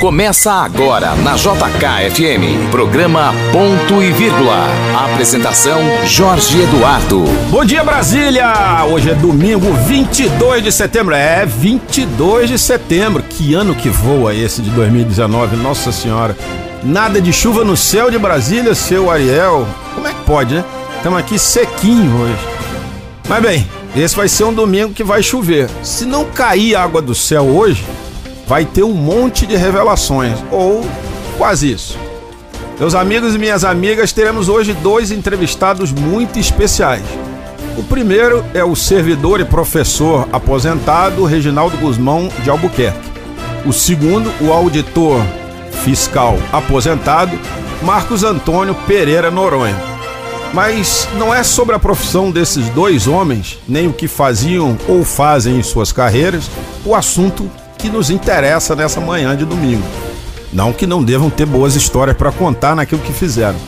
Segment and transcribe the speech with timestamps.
[0.00, 4.66] Começa agora na JKFM, programa Ponto e Vírgula.
[4.94, 7.24] Apresentação Jorge Eduardo.
[7.50, 8.84] Bom dia Brasília!
[8.90, 11.14] Hoje é domingo 22 de setembro.
[11.14, 13.22] É 22 de setembro.
[13.22, 16.36] Que ano que voa esse de 2019, Nossa Senhora.
[16.84, 19.66] Nada de chuva no céu de Brasília, seu Ariel.
[19.94, 20.64] Como é que pode, né?
[20.98, 22.38] Estamos aqui sequinho hoje.
[23.26, 23.66] Mas bem,
[23.96, 25.70] esse vai ser um domingo que vai chover.
[25.82, 27.82] Se não cair água do céu hoje,
[28.46, 30.86] vai ter um monte de revelações, ou
[31.36, 31.98] quase isso.
[32.78, 37.02] Meus amigos e minhas amigas, teremos hoje dois entrevistados muito especiais.
[37.76, 43.10] O primeiro é o servidor e professor aposentado Reginaldo Guzmão de Albuquerque.
[43.66, 45.20] O segundo, o auditor
[45.84, 47.38] fiscal aposentado
[47.82, 49.76] Marcos Antônio Pereira Noronha.
[50.54, 55.58] Mas não é sobre a profissão desses dois homens, nem o que faziam ou fazem
[55.58, 56.48] em suas carreiras,
[56.84, 59.86] o assunto que nos interessa nessa manhã de domingo.
[60.52, 63.58] Não que não devam ter boas histórias para contar naquilo que fizeram.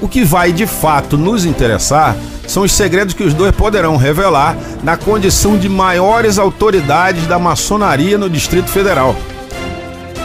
[0.00, 4.56] O que vai de fato nos interessar são os segredos que os dois poderão revelar
[4.82, 9.14] na condição de maiores autoridades da maçonaria no Distrito Federal.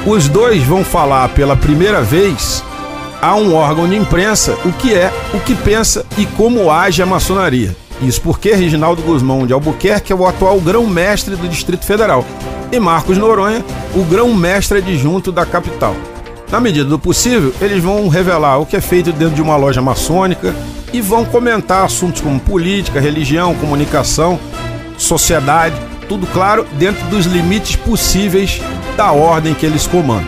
[0.06, 2.64] Os dois vão falar pela primeira vez
[3.22, 7.06] a um órgão de imprensa o que é, o que pensa e como age a
[7.06, 7.76] maçonaria.
[8.02, 12.26] Isso porque Reginaldo Guzmão de Albuquerque é o atual grão-mestre do Distrito Federal
[12.72, 13.64] e Marcos Noronha,
[13.96, 15.96] o grão-mestre adjunto da capital.
[16.52, 19.82] Na medida do possível, eles vão revelar o que é feito dentro de uma loja
[19.82, 20.54] maçônica
[20.94, 24.40] e vão comentar assuntos como política, religião, comunicação,
[24.98, 25.76] sociedade,
[26.08, 28.62] tudo claro dentro dos limites possíveis
[28.96, 30.28] da ordem que eles comandam.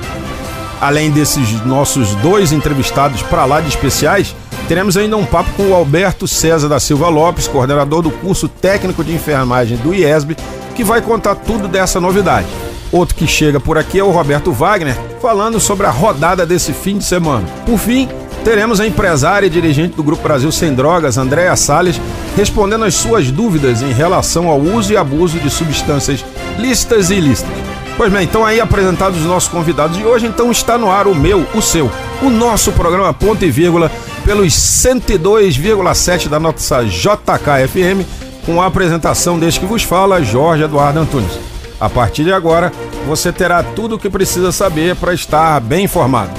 [0.82, 4.36] Além desses nossos dois entrevistados para lá de especiais,
[4.68, 9.04] teremos ainda um papo com o Alberto César da Silva Lopes, coordenador do curso técnico
[9.04, 10.36] de enfermagem do IESB,
[10.76, 12.48] que vai contar tudo dessa novidade.
[12.92, 16.98] Outro que chega por aqui é o Roberto Wagner, falando sobre a rodada desse fim
[16.98, 17.46] de semana.
[17.66, 18.08] Por fim,
[18.44, 22.00] teremos a empresária e dirigente do Grupo Brasil Sem Drogas, Andréa Salles,
[22.36, 26.24] respondendo as suas dúvidas em relação ao uso e abuso de substâncias
[26.58, 27.52] lícitas e ilícitas.
[27.98, 31.16] Pois bem, então aí apresentados os nossos convidados de hoje, então está no ar o
[31.16, 31.92] meu, o seu,
[32.22, 33.92] o nosso programa Ponto e Vírgula,
[34.28, 38.06] pelos 102,7 da nossa JKFM,
[38.46, 41.40] com a apresentação deste que vos fala, Jorge Eduardo Antunes.
[41.80, 42.74] A partir de agora,
[43.08, 46.32] você terá tudo o que precisa saber para estar bem informado.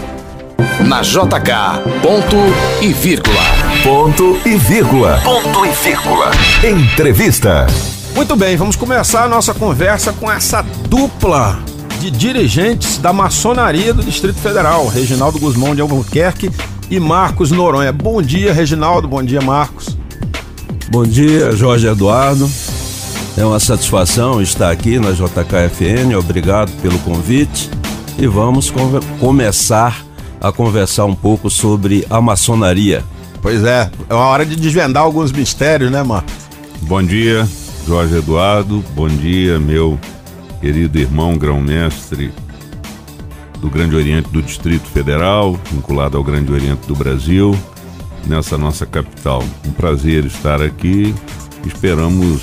[0.86, 2.36] Na JK, ponto
[2.82, 3.40] e vírgula.
[3.82, 5.18] Ponto e vírgula.
[5.24, 6.30] Ponto e vírgula.
[6.62, 7.66] Entrevista.
[8.14, 11.58] Muito bem, vamos começar a nossa conversa com essa dupla
[12.00, 16.50] de dirigentes da maçonaria do Distrito Federal, Reginaldo Guzmão de Albuquerque
[16.90, 17.92] e Marcos Noronha.
[17.92, 19.08] Bom dia, Reginaldo.
[19.08, 19.96] Bom dia, Marcos.
[20.90, 22.48] Bom dia, Jorge Eduardo.
[23.36, 26.16] É uma satisfação estar aqui na JKFN.
[26.18, 27.70] Obrigado pelo convite
[28.18, 28.72] e vamos
[29.20, 30.04] começar
[30.40, 33.04] a conversar um pouco sobre a maçonaria.
[33.40, 36.34] Pois é, é uma hora de desvendar alguns mistérios, né, Marcos?
[36.82, 37.46] Bom dia,
[37.86, 38.84] Jorge Eduardo.
[38.94, 39.98] Bom dia, meu
[40.60, 42.32] querido irmão grão-mestre
[43.60, 47.56] do Grande Oriente do Distrito Federal, vinculado ao Grande Oriente do Brasil
[48.26, 49.42] nessa nossa capital.
[49.66, 51.14] Um prazer estar aqui.
[51.66, 52.42] Esperamos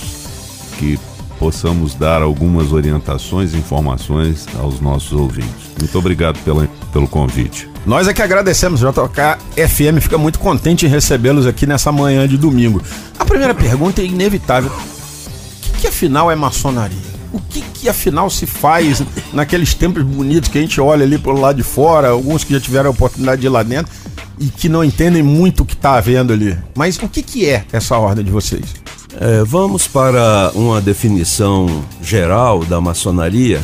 [0.78, 1.00] que
[1.40, 5.72] possamos dar algumas orientações e informações aos nossos ouvintes.
[5.80, 7.70] Muito obrigado pela, pelo convite.
[7.86, 12.38] Nós é que agradecemos, JK FM fica muito contente em recebê-los aqui nessa manhã de
[12.38, 12.82] domingo.
[13.20, 14.72] A primeira pergunta é inevitável.
[14.72, 16.98] O que, que afinal é maçonaria?
[17.32, 21.40] O que, que afinal se faz naqueles templos bonitos que a gente olha ali pelo
[21.40, 23.94] lado de fora, alguns que já tiveram a oportunidade de ir lá dentro?
[24.38, 26.58] e que não entendem muito o que está havendo ali.
[26.76, 28.66] Mas o que, que é essa ordem de vocês?
[29.18, 33.62] É, vamos para uma definição geral da maçonaria,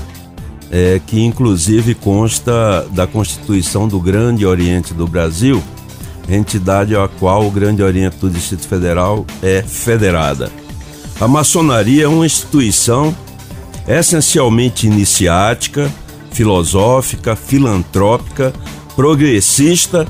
[0.71, 5.61] é, que inclusive consta da Constituição do Grande Oriente do Brasil,
[6.29, 10.49] entidade a qual o Grande Oriente do Distrito Federal é federada.
[11.19, 13.13] A maçonaria é uma instituição
[13.99, 15.91] essencialmente iniciática,
[16.31, 18.53] filosófica, filantrópica,
[18.95, 20.07] progressista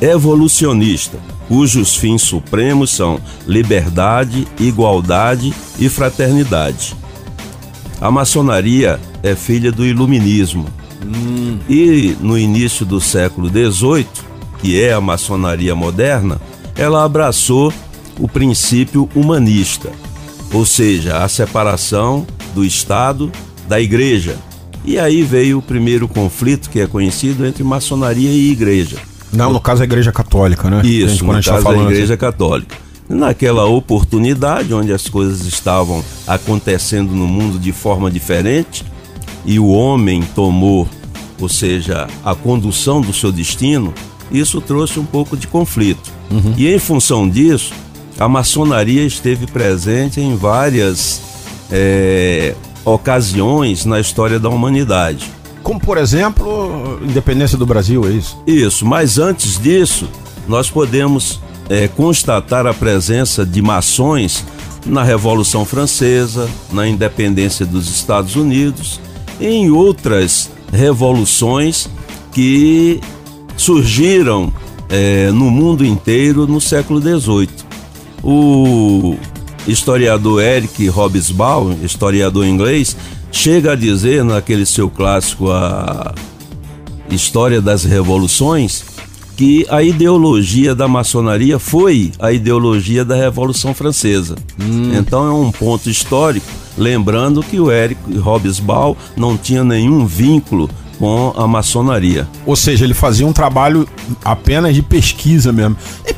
[0.00, 1.18] evolucionista,
[1.48, 6.94] cujos fins supremos são liberdade, igualdade e fraternidade.
[8.00, 10.66] A maçonaria é filha do iluminismo.
[11.02, 11.58] Hum.
[11.68, 14.06] E no início do século XVIII,
[14.60, 16.40] que é a maçonaria moderna,
[16.76, 17.72] ela abraçou
[18.18, 19.90] o princípio humanista,
[20.52, 23.30] ou seja, a separação do Estado
[23.68, 24.36] da Igreja.
[24.84, 28.96] E aí veio o primeiro conflito que é conhecido entre maçonaria e igreja.
[29.32, 30.80] Não, no caso a Igreja Católica, né?
[30.84, 32.16] Isso, no caso tá a Igreja assim.
[32.16, 32.76] Católica.
[33.08, 38.84] Naquela oportunidade onde as coisas estavam acontecendo no mundo de forma diferente
[39.44, 40.88] e o homem tomou
[41.38, 43.92] ou seja, a condução do seu destino,
[44.32, 46.10] isso trouxe um pouco de conflito.
[46.30, 46.54] Uhum.
[46.56, 47.72] E em função disso,
[48.18, 51.20] a maçonaria esteve presente em várias
[51.70, 52.54] é,
[52.84, 55.30] ocasiões na história da humanidade.
[55.62, 58.38] Como, por exemplo, independência do Brasil, é isso?
[58.46, 60.08] Isso, mas antes disso,
[60.46, 64.44] nós podemos é, constatar a presença de maçons
[64.86, 69.00] na Revolução Francesa, na independência dos Estados Unidos
[69.40, 71.88] e em outras revoluções
[72.30, 73.00] que
[73.56, 74.52] surgiram
[74.88, 77.48] é, no mundo inteiro no século XVIII.
[78.22, 79.16] O
[79.66, 82.96] historiador Eric Hobsbawm, historiador inglês,
[83.30, 86.14] chega a dizer naquele seu clássico A
[87.10, 88.84] História das Revoluções
[89.36, 94.36] que a ideologia da maçonaria foi a ideologia da Revolução Francesa.
[94.58, 94.92] Hum.
[94.96, 96.46] Então é um ponto histórico,
[96.76, 102.26] lembrando que o Eric Hobsbawm não tinha nenhum vínculo com a maçonaria.
[102.46, 103.86] Ou seja, ele fazia um trabalho
[104.24, 105.76] apenas de pesquisa mesmo.
[106.06, 106.14] E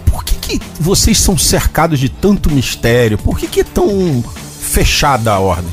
[0.49, 3.19] que, vocês são cercados de tanto mistério?
[3.19, 4.25] Por que, que é tão
[4.61, 5.71] fechada a ordem?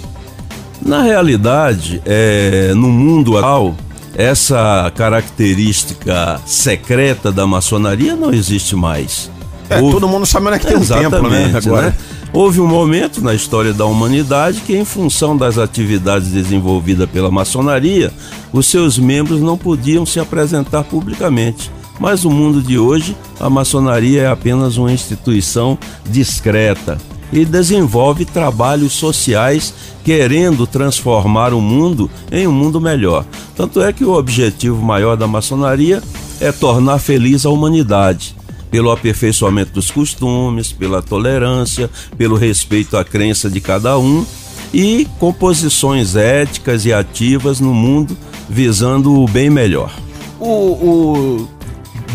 [0.82, 3.76] Na realidade, é, no mundo atual,
[4.16, 9.32] essa característica secreta da maçonaria não existe mais.
[9.70, 9.94] É, Houve...
[9.94, 11.52] todo mundo sabe onde é que tem um templo, né?
[11.56, 11.88] Agora.
[11.88, 11.96] Né?
[12.32, 18.12] Houve um momento na história da humanidade que, em função das atividades desenvolvidas pela maçonaria,
[18.52, 21.72] os seus membros não podiam se apresentar publicamente.
[22.00, 25.78] Mas no mundo de hoje, a maçonaria é apenas uma instituição
[26.10, 26.98] discreta
[27.32, 33.26] e desenvolve trabalhos sociais querendo transformar o mundo em um mundo melhor.
[33.56, 36.02] Tanto é que o objetivo maior da maçonaria
[36.40, 38.36] é tornar feliz a humanidade,
[38.70, 44.26] pelo aperfeiçoamento dos costumes, pela tolerância, pelo respeito à crença de cada um
[44.74, 48.18] e composições éticas e ativas no mundo
[48.50, 49.92] visando o bem melhor.
[50.40, 51.48] O, o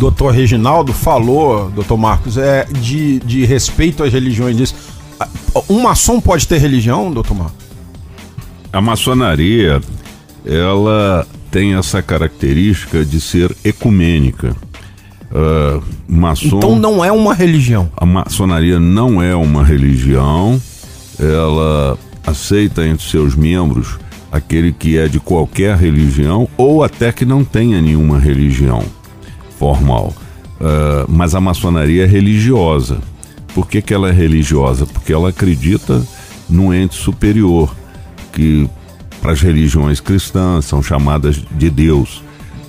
[0.00, 4.74] doutor Reginaldo falou, doutor Marcos, é de, de respeito às religiões.
[5.68, 7.66] Um maçom pode ter religião, doutor Marcos?
[8.72, 9.78] A maçonaria,
[10.46, 14.56] ela tem essa característica de ser ecumênica.
[15.30, 17.90] Uh, maçom, então não é uma religião.
[17.94, 20.60] A maçonaria não é uma religião.
[21.18, 23.98] Ela aceita entre seus membros
[24.32, 28.82] aquele que é de qualquer religião ou até que não tenha nenhuma religião
[29.60, 30.14] formal.
[30.58, 32.98] Uh, mas a maçonaria é religiosa.
[33.54, 34.86] Por que, que ela é religiosa?
[34.86, 36.02] Porque ela acredita
[36.48, 37.74] num ente superior
[38.32, 38.68] que
[39.20, 42.22] para as religiões cristãs são chamadas de Deus,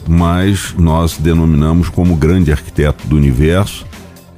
[0.05, 3.85] mas nós denominamos como grande arquiteto do universo,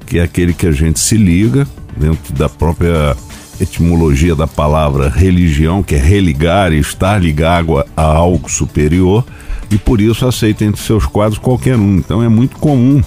[0.06, 1.68] que é aquele que a gente se liga
[1.98, 3.16] dentro da própria
[3.60, 9.26] etimologia da palavra religião, que é religar estar ligado a algo superior,
[9.72, 11.98] e por isso aceita entre seus quadros qualquer um.
[11.98, 13.02] Então é muito comum,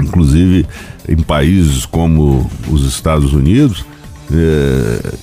[0.00, 0.66] inclusive
[1.08, 3.84] em países como os Estados Unidos,
[4.32, 5.14] é,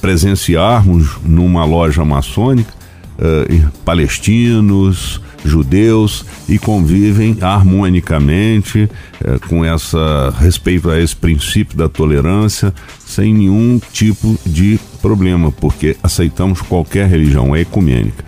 [0.00, 2.72] presenciarmos numa loja maçônica
[3.18, 12.72] uh, palestinos, judeus e convivem harmonicamente uh, com essa respeito a esse princípio da tolerância
[13.04, 18.24] sem nenhum tipo de problema, porque aceitamos qualquer religião, é ecumênica.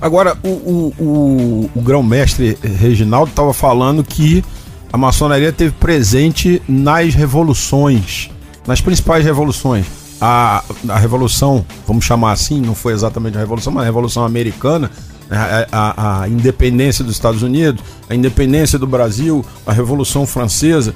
[0.00, 4.44] Agora, o, o, o, o grão-mestre Reginaldo estava falando que
[4.92, 8.30] a maçonaria teve presente nas revoluções,
[8.66, 9.86] nas principais revoluções
[10.20, 14.90] a, a revolução, vamos chamar assim, não foi exatamente a revolução, mas a revolução americana,
[15.28, 20.94] né, a, a, a, independência dos Estados Unidos, a independência do Brasil, a revolução francesa.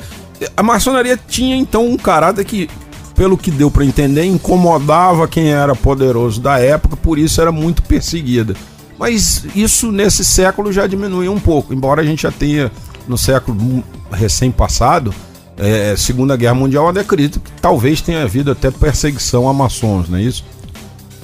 [0.56, 2.70] A maçonaria tinha então um caráter que,
[3.14, 7.82] pelo que deu para entender, incomodava quem era poderoso da época, por isso era muito
[7.82, 8.54] perseguida.
[8.98, 12.70] Mas isso nesse século já diminuiu um pouco, embora a gente já tenha
[13.06, 15.14] no século recém-passado
[15.58, 20.18] é, Segunda Guerra Mundial, eu acredito que talvez tenha havido até perseguição a maçons, não
[20.18, 20.44] é isso?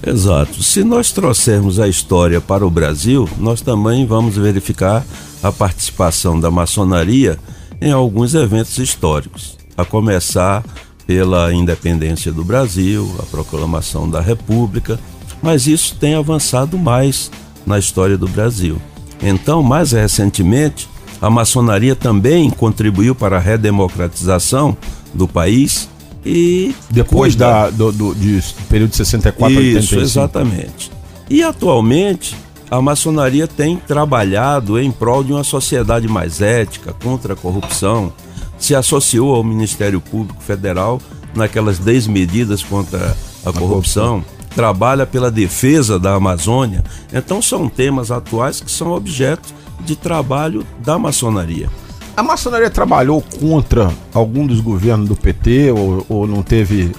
[0.04, 0.62] Exato.
[0.62, 5.04] Se nós trouxermos a história para o Brasil, nós também vamos verificar
[5.43, 7.38] a participação da maçonaria
[7.81, 10.64] em alguns eventos históricos, a começar
[11.07, 14.99] pela independência do Brasil, a proclamação da República,
[15.43, 17.31] mas isso tem avançado mais
[17.66, 18.80] na história do Brasil.
[19.23, 20.88] Então, mais recentemente,
[21.21, 24.76] a maçonaria também contribuiu para a redemocratização
[25.12, 25.88] do país
[26.25, 29.85] e depois da, do, do de, período de 64 a 85.
[29.85, 30.90] Isso, exatamente.
[31.28, 32.37] E atualmente
[32.71, 38.12] a maçonaria tem trabalhado em prol de uma sociedade mais ética, contra a corrupção,
[38.59, 41.00] se associou ao Ministério Público Federal
[41.35, 46.84] naquelas 10 medidas contra a, corrupção, trabalha pela defesa da Amazônia.
[47.12, 51.68] Então são temas atuais que são objeto de trabalho da maçonaria.
[52.16, 56.92] A maçonaria trabalhou contra algum dos governos do PT ou, ou não teve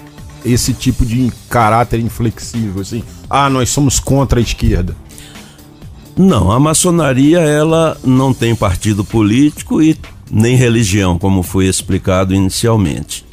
[0.44, 3.02] esse tipo de caráter inflexível, assim?
[3.30, 4.96] Ah, nós somos contra a esquerda.
[6.18, 9.98] Não, a maçonaria ela não tem partido político e
[10.30, 13.26] nem religião, como foi explicado inicialmente.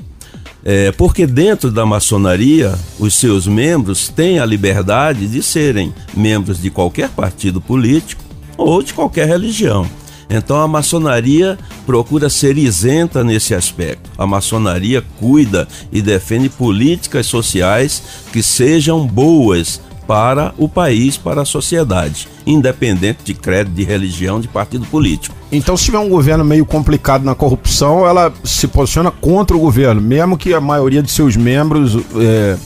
[0.65, 6.71] É, porque dentro da maçonaria, os seus membros têm a liberdade de serem membros de
[6.71, 8.23] qualquer partido político
[8.57, 9.89] ou de qualquer religião.
[10.31, 14.11] Então a maçonaria procura ser isenta nesse aspecto.
[14.17, 18.03] A maçonaria cuida e defende políticas sociais
[18.33, 19.81] que sejam boas
[20.13, 25.35] para o país, para a sociedade, independente de crédito, de religião, de partido político.
[25.51, 30.03] Então, se tiver um governo meio complicado na corrupção, ela se posiciona contra o governo,
[30.03, 32.59] mesmo que a maioria de seus membros, é,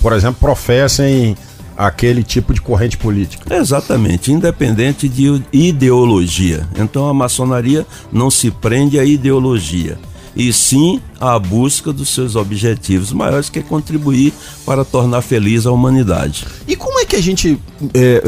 [0.00, 1.36] por exemplo, professem
[1.76, 3.54] aquele tipo de corrente política.
[3.54, 6.66] Exatamente, independente de ideologia.
[6.78, 9.98] Então a maçonaria não se prende à ideologia,
[10.36, 14.32] e sim à busca dos seus objetivos maiores, que é contribuir
[14.66, 16.46] para tornar feliz a humanidade.
[16.66, 17.58] E como é que a gente,
[17.92, 18.22] é,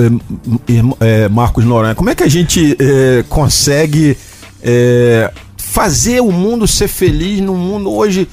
[1.01, 4.17] é, é Marcos Noronha, como é que a gente é, consegue
[4.63, 8.29] é, fazer o mundo ser feliz num mundo hoje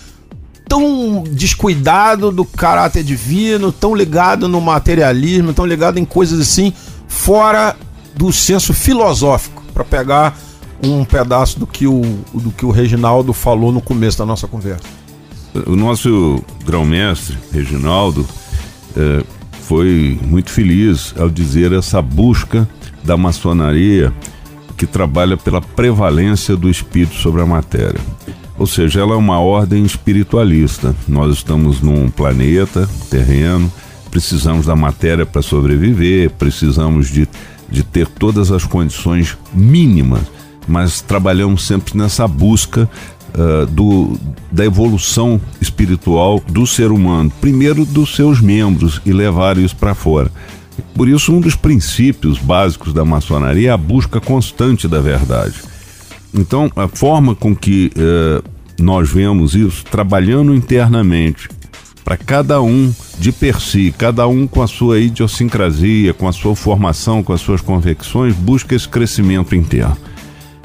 [0.68, 6.74] tão descuidado do caráter divino, tão ligado no materialismo, tão ligado em coisas assim,
[7.08, 7.76] fora
[8.16, 10.38] do senso filosófico, para pegar
[10.84, 12.02] um pedaço do que, o,
[12.34, 14.84] do que o Reginaldo falou no começo da nossa conversa.
[15.68, 18.28] O nosso grão-mestre, Reginaldo,
[18.98, 19.24] é,
[19.62, 22.68] foi muito feliz ao dizer essa busca
[23.04, 24.12] da maçonaria
[24.76, 28.02] que trabalha pela prevalência do espírito sobre a matéria.
[28.58, 30.96] Ou seja, ela é uma ordem espiritualista.
[31.08, 33.72] Nós estamos num planeta, terreno,
[34.12, 37.28] precisamos da matéria para sobreviver, precisamos de,
[37.70, 40.22] de ter todas as condições mínimas,
[40.68, 42.90] mas trabalhamos sempre nessa busca
[43.34, 44.18] uh, do,
[44.52, 50.32] da evolução espiritual do ser humano, primeiro dos seus membros e levar isso para fora.
[50.96, 55.56] Por isso, um dos princípios básicos da maçonaria é a busca constante da verdade.
[56.34, 58.44] Então, a forma com que uh,
[58.82, 61.48] nós vemos isso trabalhando internamente
[62.04, 66.56] para cada um de per si, cada um com a sua idiosincrasia, com a sua
[66.56, 69.98] formação, com as suas convicções, busca esse crescimento interno.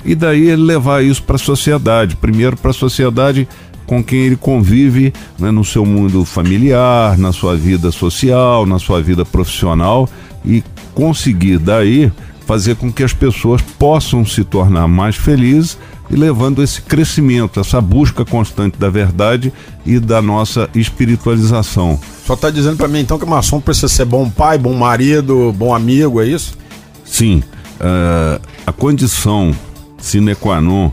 [0.08, 3.46] E daí ele levar isso para a sociedade, primeiro para a sociedade
[3.86, 9.02] com quem ele convive né, no seu mundo familiar, na sua vida social, na sua
[9.02, 10.08] vida profissional
[10.42, 12.10] e conseguir daí
[12.46, 15.76] fazer com que as pessoas possam se tornar mais felizes
[16.10, 19.52] e levando esse crescimento, essa busca constante da verdade
[19.84, 22.00] e da nossa espiritualização.
[22.24, 25.52] Só está dizendo para mim então que o maçom precisa ser bom pai, bom marido,
[25.52, 26.56] bom amigo, é isso?
[27.04, 27.42] Sim.
[27.78, 29.54] Uh, a condição
[29.98, 30.90] sine qua non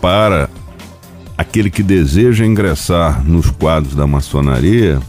[0.00, 0.48] para
[1.36, 5.00] aquele que deseja ingressar nos quadros da maçonaria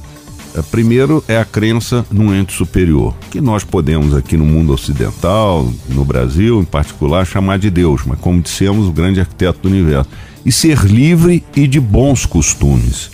[0.56, 5.70] é, primeiro é a crença num ente superior, que nós podemos aqui no mundo ocidental,
[5.90, 10.10] no Brasil em particular, chamar de Deus, mas como dissemos, o grande arquiteto do universo.
[10.46, 13.12] E ser livre e de bons costumes.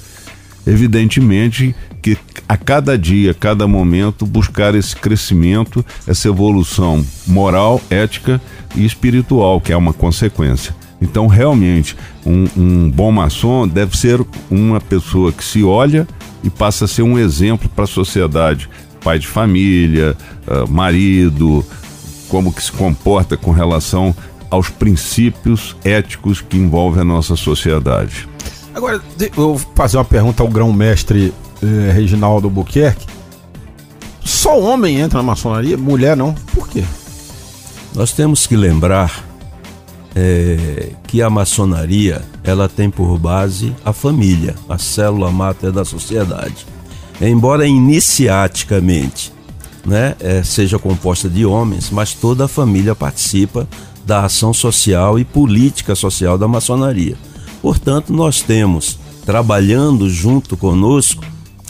[0.68, 2.18] Evidentemente que
[2.48, 8.42] a cada dia, a cada momento, buscar esse crescimento, essa evolução moral, ética
[8.76, 10.76] e espiritual, que é uma consequência.
[11.02, 16.08] Então, realmente, um, um bom maçom deve ser uma pessoa que se olha
[16.44, 18.70] e passa a ser um exemplo para a sociedade.
[19.04, 20.16] Pai de família,
[20.48, 21.66] uh, marido,
[22.30, 24.16] como que se comporta com relação
[24.50, 28.28] aos princípios éticos que envolvem a nossa sociedade.
[28.74, 33.06] Agora, eu vou fazer uma pergunta ao grão-mestre eh, Reginaldo Buquerque.
[34.24, 36.34] Só homem entra na maçonaria, mulher não?
[36.54, 36.84] Por quê?
[37.94, 39.26] Nós temos que lembrar
[40.16, 46.66] é, que a maçonaria ela tem por base a família, a célula máter da sociedade.
[47.20, 49.32] Embora iniciaticamente
[49.86, 53.68] né, é, seja composta de homens, mas toda a família participa
[54.06, 57.16] da ação social e política social da maçonaria.
[57.62, 61.24] Portanto, nós temos trabalhando junto conosco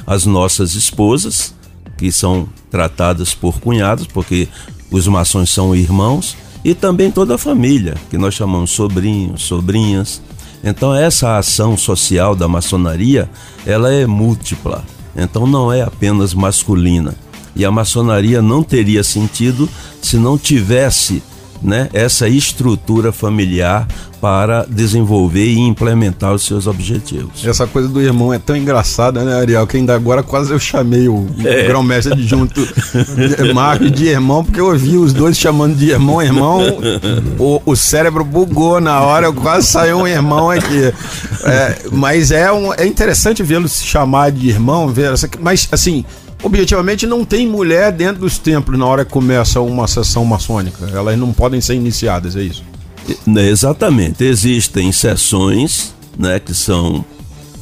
[0.05, 1.53] as nossas esposas,
[1.97, 4.47] que são tratadas por cunhados, porque
[4.89, 10.21] os maçons são irmãos, e também toda a família, que nós chamamos sobrinhos, sobrinhas.
[10.63, 13.29] Então essa ação social da maçonaria,
[13.65, 14.83] ela é múltipla.
[15.15, 17.15] Então não é apenas masculina.
[17.55, 19.67] E a maçonaria não teria sentido
[20.01, 21.21] se não tivesse
[21.61, 23.87] né, essa estrutura familiar
[24.21, 27.43] para desenvolver e implementar os seus objetivos.
[27.43, 29.65] Essa coisa do irmão é tão engraçada, né, Ariel?
[29.65, 31.63] Que ainda agora quase eu chamei o, é.
[31.63, 32.61] o grão-mestre de junto
[33.53, 36.61] Marcos de irmão, porque eu ouvi os dois chamando de irmão, irmão.
[37.39, 40.93] O, o cérebro bugou na hora, eu quase saiu um irmão aqui.
[41.43, 46.05] É, mas é, um, é interessante vê-lo se chamar de irmão, ver essa, mas assim
[46.43, 50.89] objetivamente não tem mulher dentro dos templos na hora que começa uma sessão maçônica.
[50.93, 52.63] Elas não podem ser iniciadas, é isso?
[53.25, 54.23] Né, exatamente.
[54.23, 57.03] Existem sessões né, que são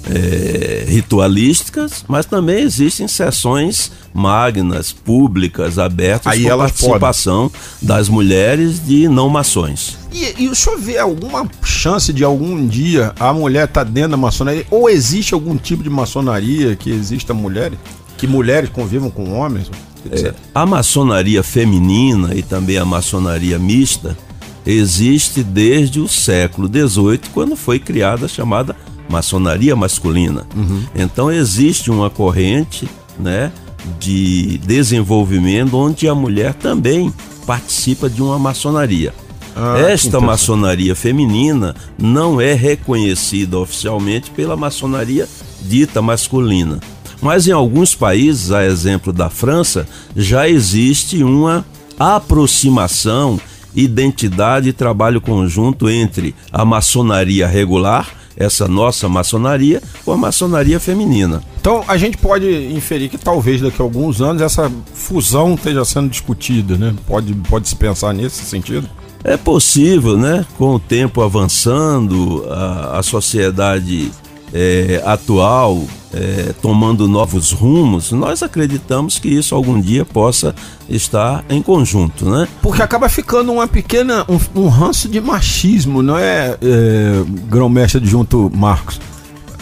[0.10, 7.62] é, ritualísticas, mas também existem sessões magnas, públicas, abertas Aí com participação podem.
[7.82, 9.98] das mulheres de não mações.
[10.12, 14.12] E, e o senhor vê alguma chance de algum dia a mulher estar tá dentro
[14.12, 14.66] da maçonaria?
[14.72, 17.78] Ou existe algum tipo de maçonaria que exista mulheres?
[18.20, 19.72] Que mulheres convivam com homens?
[20.12, 24.18] É, a maçonaria feminina e também a maçonaria mista
[24.66, 28.76] existe desde o século XVIII, quando foi criada a chamada
[29.10, 30.46] maçonaria masculina.
[30.56, 30.84] Uhum.
[30.94, 33.54] Então existe uma corrente né,
[33.98, 37.14] de desenvolvimento onde a mulher também
[37.48, 39.14] participa de uma maçonaria.
[39.56, 45.28] Ah, Esta maçonaria feminina não é reconhecida oficialmente pela maçonaria
[45.62, 46.80] dita masculina.
[47.22, 51.66] Mas em alguns países, a exemplo da França, já existe uma
[52.00, 53.40] aproximação
[53.76, 61.44] identidade e trabalho conjunto entre a maçonaria regular, essa nossa maçonaria, com a maçonaria feminina.
[61.60, 66.10] Então a gente pode inferir que talvez daqui a alguns anos essa fusão esteja sendo
[66.10, 66.96] discutida, né?
[67.06, 68.90] Pode, pode se pensar nesse sentido?
[69.24, 70.46] É possível, né?
[70.58, 74.10] Com o tempo avançando, a, a sociedade
[74.54, 80.56] é, atual é, tomando novos rumos, nós acreditamos que isso algum dia possa
[80.90, 82.48] estar em conjunto, né?
[82.62, 88.52] Porque acaba ficando uma pequena, um, um ranço de machismo, não é, é grão-mestre adjunto
[88.54, 89.00] Marcos?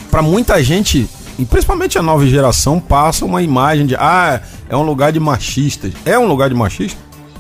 [0.09, 4.83] Para muita gente, e principalmente a nova geração, passa uma imagem de, ah, é um
[4.83, 5.91] lugar de machistas.
[6.05, 6.97] É um lugar de machistas?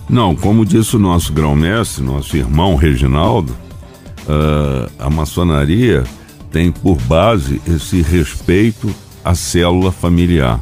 [0.09, 3.55] Não, como disse o nosso grão-mestre, nosso irmão Reginaldo,
[4.23, 6.03] uh, a maçonaria
[6.51, 10.59] tem por base esse respeito à célula familiar.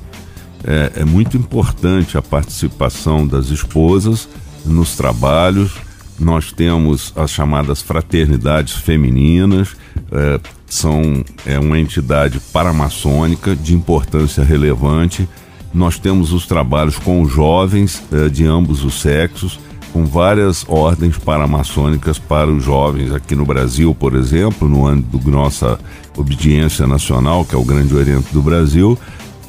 [0.63, 4.27] É, é muito importante a participação das esposas
[4.65, 5.73] nos trabalhos.
[6.19, 9.75] Nós temos as chamadas fraternidades femininas,
[10.11, 15.27] é, são é uma entidade paramaçônica de importância relevante.
[15.73, 19.59] Nós temos os trabalhos com jovens é, de ambos os sexos
[19.95, 25.31] com várias ordens paramaçônicas para os jovens aqui no Brasil, por exemplo, no âmbito da
[25.31, 25.79] nossa
[26.17, 28.99] obediência nacional, que é o Grande Oriente do Brasil,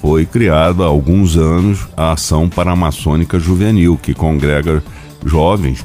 [0.00, 4.84] foi criada há alguns anos a Ação Paramaçônica Juvenil, que congrega
[5.24, 5.84] jovens,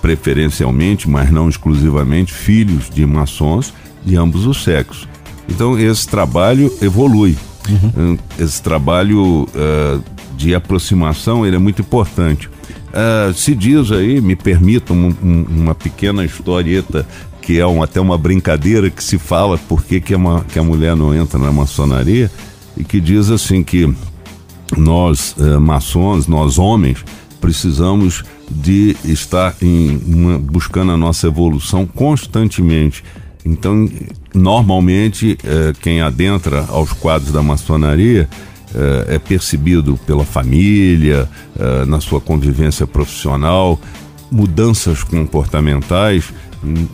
[0.00, 5.08] preferencialmente, mas não exclusivamente, filhos de maçons de ambos os sexos.
[5.48, 7.36] Então esse trabalho evolui.
[7.68, 8.16] Uhum.
[8.38, 10.00] Esse trabalho uh,
[10.36, 12.48] de aproximação ele é muito importante.
[12.96, 17.06] Uh, se diz aí, me permitam um, um, uma pequena historieta
[17.42, 20.62] que é um, até uma brincadeira que se fala por que, que, uma, que a
[20.62, 22.30] mulher não entra na maçonaria
[22.74, 23.94] e que diz assim que
[24.74, 27.04] nós uh, maçons, nós homens,
[27.38, 33.04] precisamos de estar em uma, buscando a nossa evolução constantemente.
[33.44, 33.88] Então,
[34.34, 38.26] normalmente, uh, quem adentra aos quadros da maçonaria
[38.76, 43.80] é, é percebido pela família, é, na sua convivência profissional,
[44.30, 46.32] mudanças comportamentais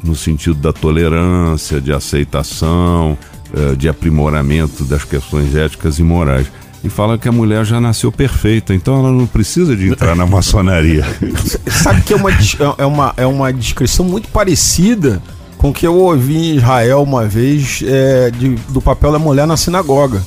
[0.02, 3.16] no sentido da tolerância, de aceitação,
[3.54, 6.46] é, de aprimoramento das questões éticas e morais.
[6.84, 10.26] E fala que a mulher já nasceu perfeita, então ela não precisa de entrar na
[10.26, 11.04] maçonaria.
[11.70, 12.30] Sabe que é uma,
[12.78, 15.22] é, uma, é uma descrição muito parecida
[15.56, 19.46] com o que eu ouvi em Israel uma vez é, de, do papel da mulher
[19.46, 20.20] na sinagoga.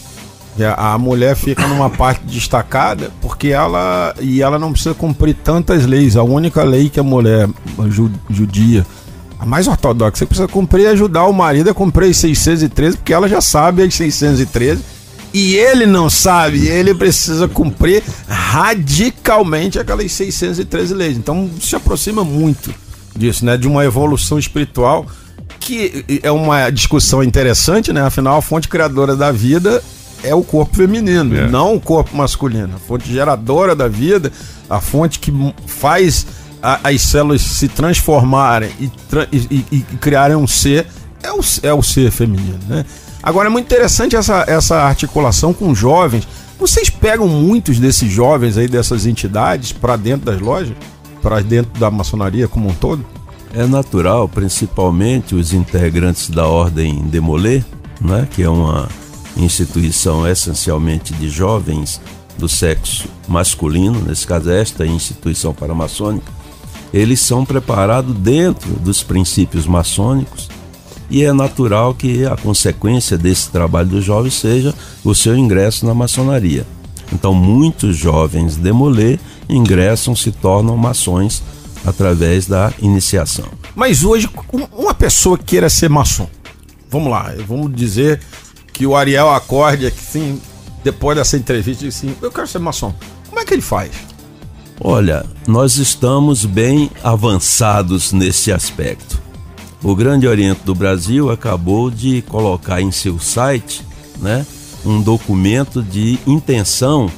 [0.78, 6.16] A mulher fica numa parte destacada porque ela e ela não precisa cumprir tantas leis.
[6.16, 7.50] A única lei que a mulher
[8.30, 8.86] judia,
[9.38, 13.28] a mais ortodoxa, precisa cumprir é ajudar o marido a cumprir as 613, porque ela
[13.28, 14.82] já sabe as 613
[15.34, 21.18] e ele não sabe, ele precisa cumprir radicalmente aquelas 613 leis.
[21.18, 22.74] Então se aproxima muito
[23.14, 23.58] disso, né?
[23.58, 25.06] De uma evolução espiritual
[25.60, 28.02] que é uma discussão interessante, né?
[28.02, 29.84] Afinal, a fonte criadora da vida
[30.26, 31.48] é o corpo feminino, é.
[31.48, 32.76] não o corpo masculino.
[32.76, 34.32] A fonte geradora da vida,
[34.70, 35.32] a fonte que
[35.66, 36.26] faz
[36.62, 38.92] a, as células se transformarem e,
[39.32, 40.88] e, e, criarem um ser
[41.22, 42.86] é o, é o ser feminino, né?
[43.22, 46.28] Agora é muito interessante essa, essa articulação com jovens.
[46.60, 50.76] Vocês pegam muitos desses jovens aí, dessas entidades, para dentro das lojas?
[51.22, 53.04] Para dentro da maçonaria como um todo?
[53.54, 57.64] É natural, principalmente os integrantes da Ordem Demolê,
[58.00, 58.88] né, que é uma
[59.38, 62.02] instituição essencialmente de jovens
[62.38, 66.32] do sexo masculino, nesse caso esta instituição paramaçônica,
[66.94, 70.50] eles são preparados dentro dos princípios maçônicos
[71.10, 75.94] e é natural que a consequência desse trabalho dos jovens seja o seu ingresso na
[75.94, 76.66] maçonaria.
[77.14, 81.44] Então, muitos jovens demolê ingressam, se tornam maçons
[81.86, 83.46] através da iniciação.
[83.76, 84.30] Mas hoje,
[84.76, 86.28] uma pessoa queira ser maçom,
[86.90, 88.20] vamos lá, vamos dizer
[88.76, 90.42] que o Ariel acorde aqui, sim,
[90.84, 92.94] depois dessa entrevista, assim, eu quero ser maçom.
[93.30, 93.92] Como é que ele faz?
[94.82, 99.22] Olha, nós estamos bem avançados nesse aspecto.
[99.82, 103.82] O Grande Oriente do Brasil acabou de colocar em seu site,
[104.20, 104.46] né,
[104.86, 107.10] um documento de intenção,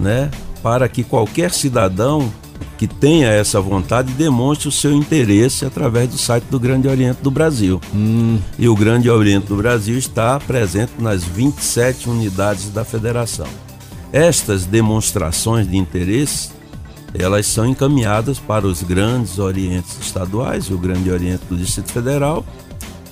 [0.00, 0.28] né,
[0.60, 2.32] para que qualquer cidadão
[2.78, 7.30] que tenha essa vontade demonstre o seu interesse através do site do Grande Oriente do
[7.30, 7.80] Brasil.
[7.94, 8.38] Hum.
[8.58, 13.46] E o Grande Oriente do Brasil está presente nas 27 unidades da federação.
[14.12, 16.50] Estas demonstrações de interesse,
[17.14, 22.44] elas são encaminhadas para os grandes orientes estaduais, o Grande Oriente do Distrito Federal,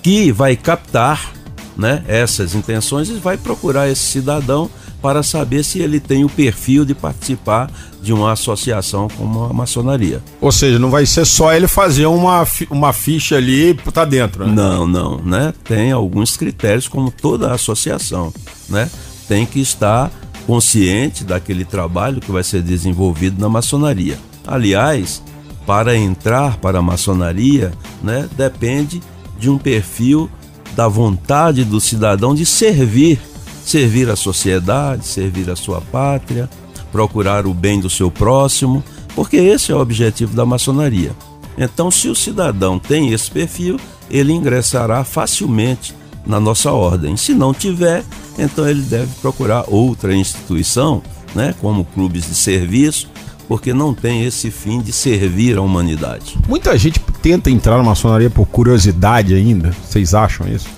[0.03, 1.33] que vai captar
[1.77, 4.71] né, essas intenções e vai procurar esse cidadão
[5.05, 10.23] para saber se ele tem o perfil de participar de uma associação como a maçonaria.
[10.41, 14.47] Ou seja, não vai ser só ele fazer uma, uma ficha ali e tá dentro,
[14.47, 14.55] né?
[14.55, 15.53] Não, não, né?
[15.63, 18.33] Tem alguns critérios como toda associação,
[18.67, 18.89] né?
[19.29, 20.11] Tem que estar
[20.47, 24.19] consciente daquele trabalho que vai ser desenvolvido na maçonaria.
[24.47, 25.23] Aliás,
[25.67, 29.03] para entrar para a maçonaria, né, depende
[29.39, 30.31] de um perfil
[30.75, 33.21] da vontade do cidadão de servir
[33.65, 36.49] servir a sociedade, servir a sua pátria,
[36.93, 41.13] procurar o bem do seu próximo, porque esse é o objetivo da maçonaria.
[41.57, 43.79] Então, se o cidadão tem esse perfil,
[44.11, 45.95] ele ingressará facilmente
[46.27, 47.17] na nossa ordem.
[47.17, 48.05] Se não tiver,
[48.39, 51.03] então ele deve procurar outra instituição,
[51.35, 53.09] né, como clubes de serviço,
[53.47, 56.39] porque não tem esse fim de servir a humanidade.
[56.49, 59.75] Muita gente tenta entrar na maçonaria por curiosidade ainda.
[59.87, 60.69] Vocês acham isso?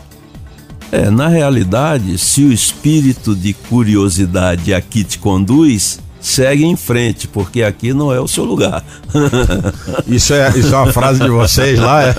[0.92, 7.62] É, na realidade, se o espírito de curiosidade aqui te conduz, segue em frente, porque
[7.62, 8.84] aqui não é o seu lugar.
[10.06, 12.14] Isso é, isso é uma frase de vocês lá, é?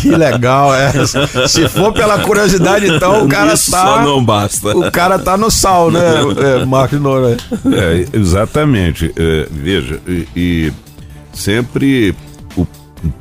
[0.00, 0.92] Que legal, é.
[1.48, 3.82] Se for pela curiosidade, então o cara isso tá.
[3.82, 4.76] Só não basta.
[4.76, 6.00] O cara tá no sal, né,
[6.38, 7.36] é, Marcos Noura?
[7.72, 9.12] É, exatamente.
[9.16, 10.72] É, veja, e, e,
[11.32, 12.14] sempre
[12.56, 12.66] o,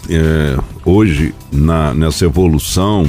[0.10, 3.06] é, hoje, na, nessa evolução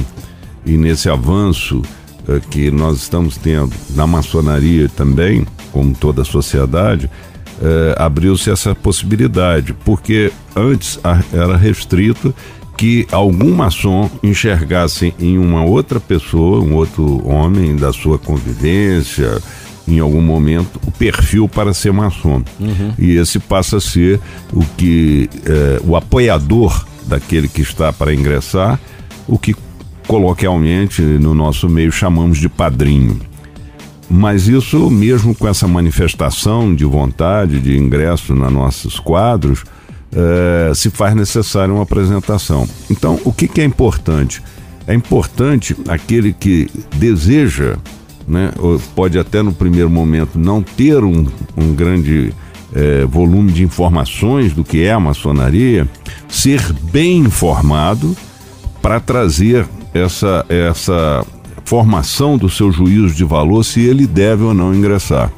[0.67, 1.81] e nesse avanço
[2.27, 8.75] uh, que nós estamos tendo na maçonaria também, como toda a sociedade, uh, abriu-se essa
[8.75, 10.99] possibilidade, porque antes
[11.33, 12.35] era restrito
[12.77, 19.41] que algum maçom enxergasse em uma outra pessoa, um outro homem da sua convivência,
[19.87, 22.43] em algum momento, o perfil para ser maçom.
[22.59, 22.93] Uhum.
[22.99, 24.19] E esse passa a ser
[24.53, 28.79] o que eh, o apoiador daquele que está para ingressar,
[29.27, 29.55] o que
[30.07, 33.19] coloquialmente no nosso meio chamamos de padrinho.
[34.09, 39.65] Mas isso, mesmo com essa manifestação de vontade de ingresso nos nossos quadros,
[40.13, 42.67] é, se faz necessária uma apresentação.
[42.89, 44.41] Então, o que, que é importante?
[44.87, 47.75] É importante aquele que deseja,
[48.25, 48.53] né,
[48.95, 52.33] pode até no primeiro momento não ter um, um grande
[52.73, 55.85] é, volume de informações do que é a maçonaria,
[56.29, 58.15] ser bem informado
[58.81, 59.67] para trazer
[59.97, 61.25] essa, essa
[61.65, 65.31] formação do seu juízo de valor se ele deve ou não ingressar.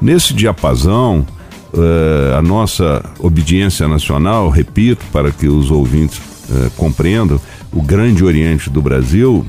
[0.00, 1.26] Nesse diapasão,
[1.72, 7.40] uh, a nossa obediência nacional, repito, para que os ouvintes uh, compreendam,
[7.72, 9.44] o Grande Oriente do Brasil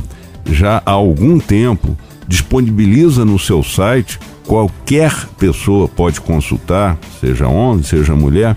[0.45, 8.15] já há algum tempo disponibiliza no seu site, qualquer pessoa pode consultar, seja homem, seja
[8.15, 8.55] mulher,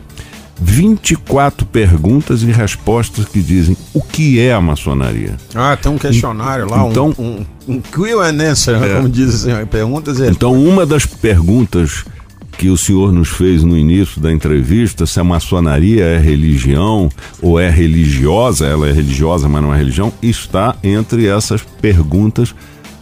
[0.60, 5.36] 24 perguntas e respostas que dizem o que é a maçonaria.
[5.54, 9.08] Ah, tem um questionário lá, então, um, um, um Q and answer, né, é, como
[9.08, 12.04] dizem, assim, perguntas e Então, uma das perguntas
[12.58, 17.08] que o senhor nos fez no início da entrevista, se a maçonaria é religião
[17.40, 22.52] ou é religiosa, ela é religiosa, mas não é religião, está entre essas perguntas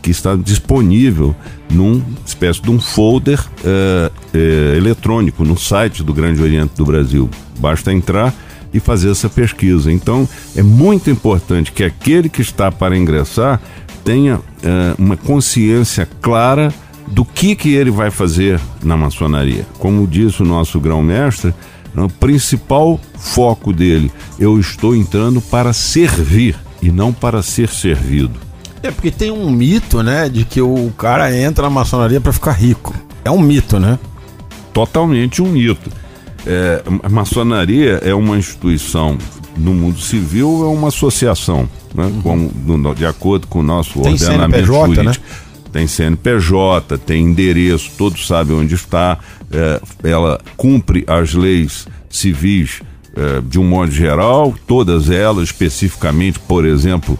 [0.02, 1.34] que está disponível
[1.70, 7.28] num espécie de um folder é, é, eletrônico no site do Grande Oriente do Brasil.
[7.58, 8.32] Basta entrar
[8.72, 9.90] e fazer essa pesquisa.
[9.90, 13.60] Então, é muito importante que aquele que está para ingressar
[14.04, 16.72] tenha é, uma consciência clara
[17.08, 19.66] do que, que ele vai fazer na maçonaria.
[19.78, 21.54] Como disse o nosso grão-mestre,
[21.96, 28.45] O principal foco dele, eu estou entrando para servir e não para ser servido.
[28.82, 32.52] É porque tem um mito, né, de que o cara entra na maçonaria para ficar
[32.52, 32.94] rico.
[33.24, 33.98] É um mito, né?
[34.72, 35.90] Totalmente um mito.
[36.46, 39.18] É, a maçonaria é uma instituição
[39.56, 42.50] no mundo civil, é uma associação, né, uhum.
[42.52, 45.04] com, de acordo com o nosso tem ordenamento CNPJ, jurídico.
[45.04, 45.12] Né?
[45.72, 49.18] Tem CNPJ, tem endereço, todos sabem onde está.
[49.50, 52.80] É, ela cumpre as leis civis
[53.16, 57.18] é, de um modo geral, todas elas, especificamente, por exemplo,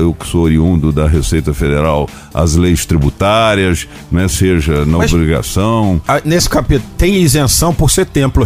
[0.00, 6.00] eu que sou oriundo da Receita Federal, as leis tributárias, né, seja na Mas, obrigação.
[6.24, 8.44] Nesse capítulo, tem isenção por ser templo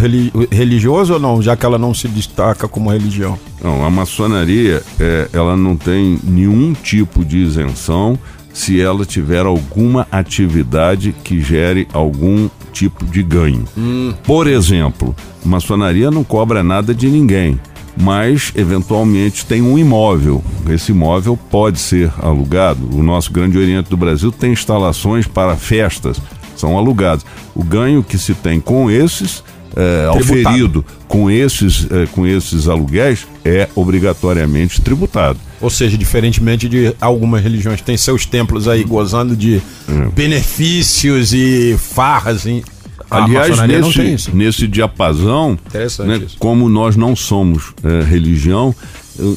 [0.50, 3.38] religioso ou não, já que ela não se destaca como religião?
[3.62, 8.18] Não, a maçonaria, é, ela não tem nenhum tipo de isenção
[8.52, 13.64] se ela tiver alguma atividade que gere algum tipo de ganho.
[13.76, 14.14] Hum.
[14.22, 17.58] Por exemplo, maçonaria não cobra nada de ninguém,
[17.96, 20.42] mas eventualmente tem um imóvel.
[20.68, 22.88] Esse imóvel pode ser alugado.
[22.92, 26.20] O nosso Grande Oriente do Brasil tem instalações para festas,
[26.56, 27.24] são alugados.
[27.54, 29.42] O ganho que se tem com esses
[29.76, 35.38] é, auferido com esses, é, com esses aluguéis é obrigatoriamente tributado.
[35.60, 39.56] Ou seja, diferentemente de algumas religiões que têm seus templos aí gozando de
[39.88, 40.08] é.
[40.14, 42.46] benefícios e farras.
[42.46, 42.62] Em...
[43.22, 45.58] Aliás, nesse, nesse diapasão,
[46.06, 48.74] né, como nós não somos é, religião,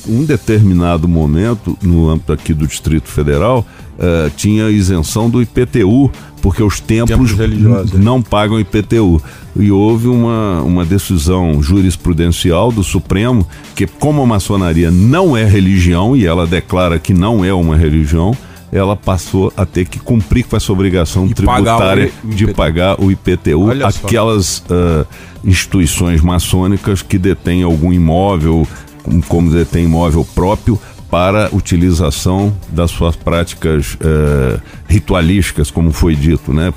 [0.07, 3.65] um determinado momento, no âmbito aqui do Distrito Federal,
[3.97, 6.11] uh, tinha isenção do IPTU,
[6.41, 7.97] porque os templos, templos é.
[7.97, 9.21] não pagam IPTU.
[9.55, 16.15] E houve uma, uma decisão jurisprudencial do Supremo que, como a maçonaria não é religião,
[16.15, 18.35] e ela declara que não é uma religião,
[18.77, 23.11] ela passou a ter que cumprir com essa obrigação e tributária pagar de pagar o
[23.11, 25.05] IPTU Olha aquelas uh,
[25.43, 28.67] instituições maçônicas que detêm algum imóvel,
[29.27, 34.59] como detém imóvel próprio, para utilização das suas práticas eh,
[34.89, 36.73] ritualísticas, como foi dito, né?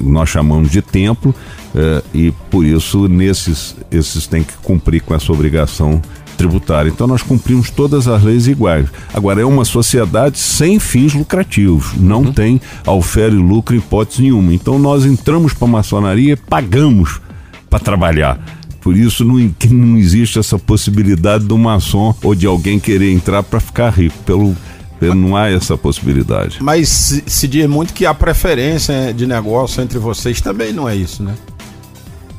[0.00, 1.32] Nós chamamos de templo
[1.74, 6.02] eh, e por isso nesses esses têm que cumprir com essa obrigação
[6.40, 6.88] tributária.
[6.88, 8.88] Então nós cumprimos todas as leis iguais.
[9.12, 12.32] Agora é uma sociedade sem fins lucrativos, não uhum.
[12.32, 14.54] tem alfere lucro em hipótese nenhuma.
[14.54, 17.20] Então nós entramos para a maçonaria e pagamos
[17.68, 18.40] para trabalhar.
[18.80, 19.36] Por isso não,
[19.70, 24.16] não existe essa possibilidade do maçom ou de alguém querer entrar para ficar rico.
[24.24, 24.56] Pelo,
[24.98, 26.58] pelo, não há essa possibilidade.
[26.62, 30.96] Mas se, se diz muito que a preferência de negócio entre vocês também não é
[30.96, 31.34] isso, né?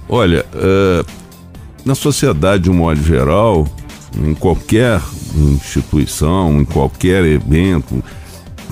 [0.09, 1.05] Olha, uh,
[1.85, 3.67] na sociedade de um modo geral,
[4.17, 5.01] em qualquer
[5.35, 8.03] instituição, em qualquer evento,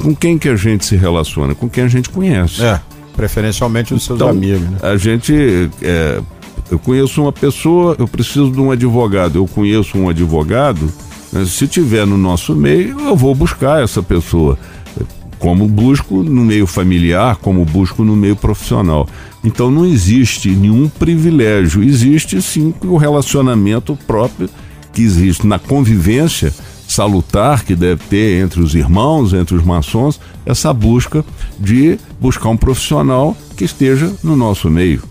[0.01, 1.53] com quem que a gente se relaciona?
[1.53, 2.63] Com quem a gente conhece.
[2.63, 2.79] É,
[3.15, 4.69] preferencialmente os seus então, amigos.
[4.69, 4.77] Né?
[4.81, 6.21] A gente é,
[6.71, 9.37] eu conheço uma pessoa, eu preciso de um advogado.
[9.37, 10.91] Eu conheço um advogado,
[11.31, 14.57] né, se tiver no nosso meio, eu vou buscar essa pessoa.
[15.39, 19.07] Como busco no meio familiar, como busco no meio profissional.
[19.43, 24.49] Então não existe nenhum privilégio, existe sim o relacionamento próprio
[24.99, 26.53] que existe na convivência
[26.85, 31.23] salutar que deve ter entre os irmãos, entre os maçons, essa busca
[31.57, 35.01] de buscar um profissional que esteja no nosso meio.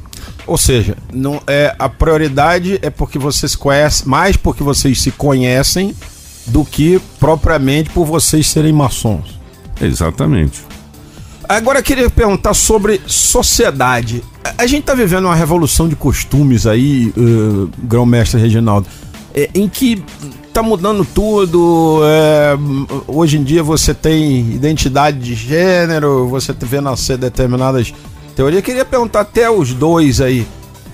[0.47, 5.95] Ou seja, não é a prioridade é porque vocês conhecem, mais porque vocês se conhecem
[6.47, 9.39] do que propriamente por vocês serem maçons.
[9.81, 10.61] Exatamente.
[11.49, 14.23] Agora eu queria perguntar sobre sociedade.
[14.59, 18.87] A gente está vivendo uma revolução de costumes aí, uh, grão-mestre Reginaldo,
[19.39, 20.03] é, em que
[20.53, 22.01] tá mudando tudo.
[22.03, 22.59] É,
[23.07, 27.95] hoje em dia você tem identidade de gênero, você vê nascer determinadas
[28.35, 28.61] teoria.
[28.61, 30.45] Queria perguntar até os dois aí.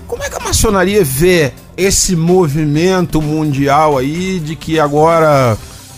[0.07, 5.57] Como é que a maçonaria vê esse movimento mundial aí de que agora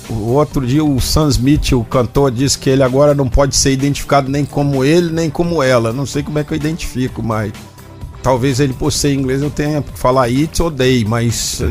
[0.09, 3.73] o outro dia o Sam Smith, o cantor, disse que ele agora não pode ser
[3.73, 5.91] identificado nem como ele, nem como ela.
[5.91, 7.51] Não sei como é que eu identifico, mas
[8.23, 11.61] talvez ele por ser inglês eu tenha que falar it ou day, mas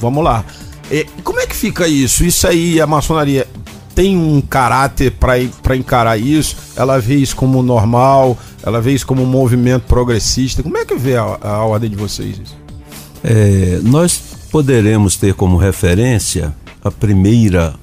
[0.00, 0.44] vamos lá.
[0.90, 2.24] E como é que fica isso?
[2.24, 3.46] Isso aí, a maçonaria
[3.94, 6.56] tem um caráter para encarar isso?
[6.76, 8.36] Ela vê isso como normal?
[8.62, 10.62] Ela vê isso como um movimento progressista.
[10.62, 12.56] Como é que vê a, a ordem de vocês isso?
[13.22, 17.74] É, nós poderemos ter como referência a primeira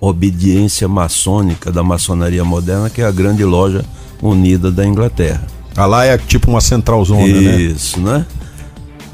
[0.00, 3.84] obediência maçônica da maçonaria moderna, que é a Grande Loja
[4.20, 5.46] Unida da Inglaterra.
[5.76, 7.60] A lá é tipo uma central zona, né?
[7.60, 8.26] Isso, né?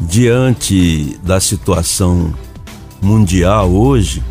[0.00, 2.32] Diante da situação
[3.02, 4.22] mundial hoje,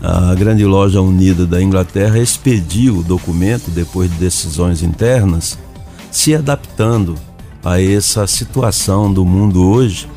[0.00, 5.58] a Grande Loja Unida da Inglaterra expediu o documento depois de decisões internas,
[6.10, 7.16] se adaptando
[7.64, 10.08] a essa situação do mundo hoje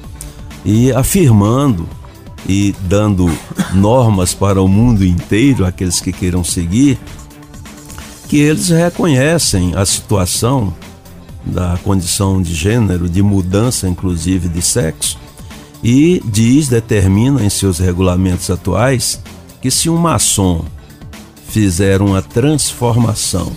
[0.64, 1.90] e afirmando
[2.48, 3.28] e dando
[3.74, 7.00] normas para o mundo inteiro, aqueles que queiram seguir,
[8.28, 10.72] que eles reconhecem a situação
[11.46, 15.18] da condição de gênero, de mudança inclusive de sexo,
[15.84, 19.20] e diz, determina em seus regulamentos atuais
[19.62, 20.66] que se um maçom
[21.48, 23.52] fizer uma transformação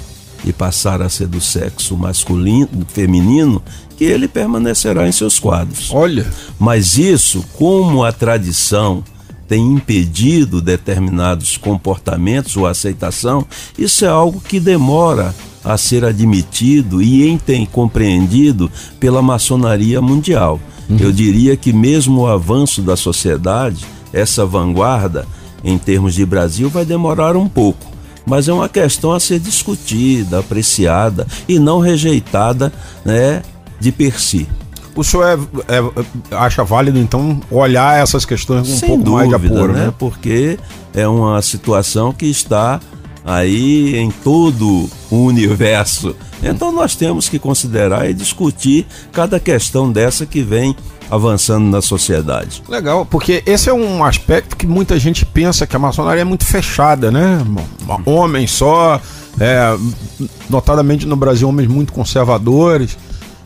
[0.45, 3.63] e passar a ser do sexo masculino, feminino,
[3.97, 5.91] que ele permanecerá em seus quadros.
[5.93, 6.27] Olha.
[6.59, 9.05] Mas isso, como a tradição
[9.47, 13.47] tem impedido determinados comportamentos ou aceitação,
[13.79, 20.61] isso é algo que demora a ser admitido e tem compreendido pela maçonaria mundial.
[20.89, 20.99] Uhum.
[20.99, 25.27] Eu diria que mesmo o avanço da sociedade, essa vanguarda
[25.65, 27.93] em termos de Brasil vai demorar um pouco
[28.25, 32.73] mas é uma questão a ser discutida, apreciada e não rejeitada
[33.05, 33.43] né,
[33.81, 34.49] de per si.
[34.95, 35.25] O senhor
[35.69, 39.49] é, é, acha válido, então, olhar essas questões com um Sem pouco dúvida, mais de
[39.49, 39.87] apuro, né?
[39.87, 39.95] né?
[39.99, 40.59] Porque
[40.93, 42.79] é uma situação que está
[43.25, 46.15] aí em todo o universo.
[46.43, 50.75] Então nós temos que considerar e discutir cada questão dessa que vem
[51.11, 52.63] avançando na sociedade.
[52.69, 56.45] Legal, porque esse é um aspecto que muita gente pensa que a maçonaria é muito
[56.47, 57.39] fechada, né?
[58.07, 58.99] Homens só,
[59.39, 59.77] é,
[60.49, 62.97] notadamente no Brasil, homens muito conservadores.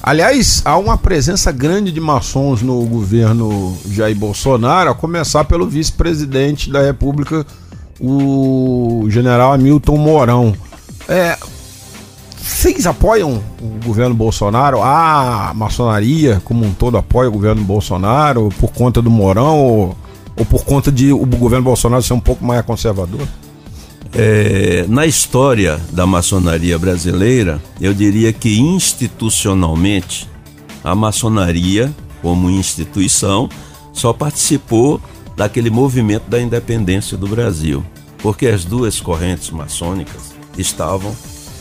[0.01, 6.71] Aliás, há uma presença grande de maçons no governo Jair Bolsonaro, a começar pelo vice-presidente
[6.71, 7.45] da República,
[8.01, 10.55] o general Hamilton Mourão.
[11.09, 11.37] É,
[12.39, 14.83] vocês apoiam o governo Bolsonaro?
[14.83, 19.97] A maçonaria como um todo apoia o governo Bolsonaro por conta do Mourão ou,
[20.37, 23.27] ou por conta de o governo Bolsonaro ser um pouco mais conservador?
[24.15, 30.29] É, na história da maçonaria brasileira, eu diria que institucionalmente
[30.83, 33.49] a maçonaria, como instituição,
[33.93, 35.01] só participou
[35.37, 37.85] daquele movimento da independência do Brasil,
[38.19, 41.15] porque as duas correntes maçônicas estavam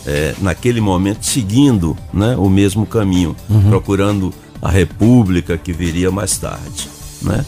[0.05, 3.69] é, naquele momento seguindo né, o mesmo caminho, uhum.
[3.69, 6.89] procurando a república que viria mais tarde.
[7.21, 7.45] Né?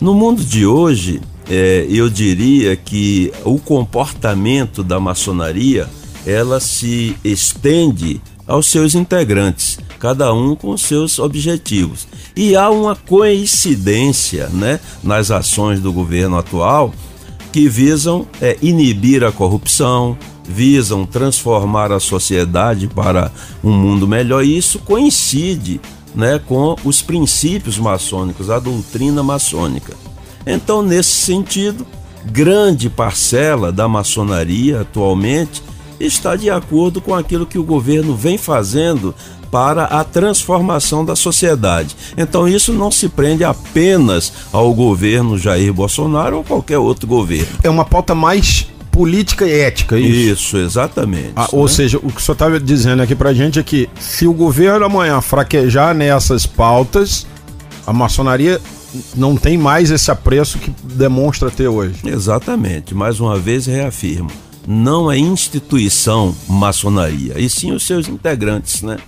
[0.00, 5.88] No mundo de hoje, é, eu diria que o comportamento da maçonaria
[6.26, 12.08] ela se estende aos seus integrantes, cada um com seus objetivos.
[12.34, 16.92] E há uma coincidência né, nas ações do governo atual
[17.52, 23.30] que visam é, inibir a corrupção, visam transformar a sociedade para
[23.62, 25.80] um mundo melhor, e isso coincide
[26.14, 29.94] né, com os princípios maçônicos, a doutrina maçônica.
[30.46, 31.86] Então, nesse sentido,
[32.24, 35.62] grande parcela da maçonaria atualmente
[35.98, 39.14] está de acordo com aquilo que o governo vem fazendo
[39.50, 41.96] para a transformação da sociedade.
[42.16, 47.48] Então isso não se prende apenas ao governo Jair Bolsonaro ou qualquer outro governo.
[47.62, 50.32] É uma pauta mais política e ética, é isso?
[50.32, 51.32] Isso, exatamente.
[51.36, 51.48] Ah, né?
[51.52, 54.32] Ou seja, o que o senhor estava dizendo aqui pra gente é que se o
[54.32, 57.26] governo amanhã fraquejar nessas pautas,
[57.86, 58.60] a maçonaria
[59.14, 61.94] não tem mais esse apreço que demonstra ter hoje.
[62.04, 62.94] Exatamente.
[62.94, 64.30] Mais uma vez reafirmo.
[64.66, 68.98] Não é instituição maçonaria, e sim os seus integrantes, né?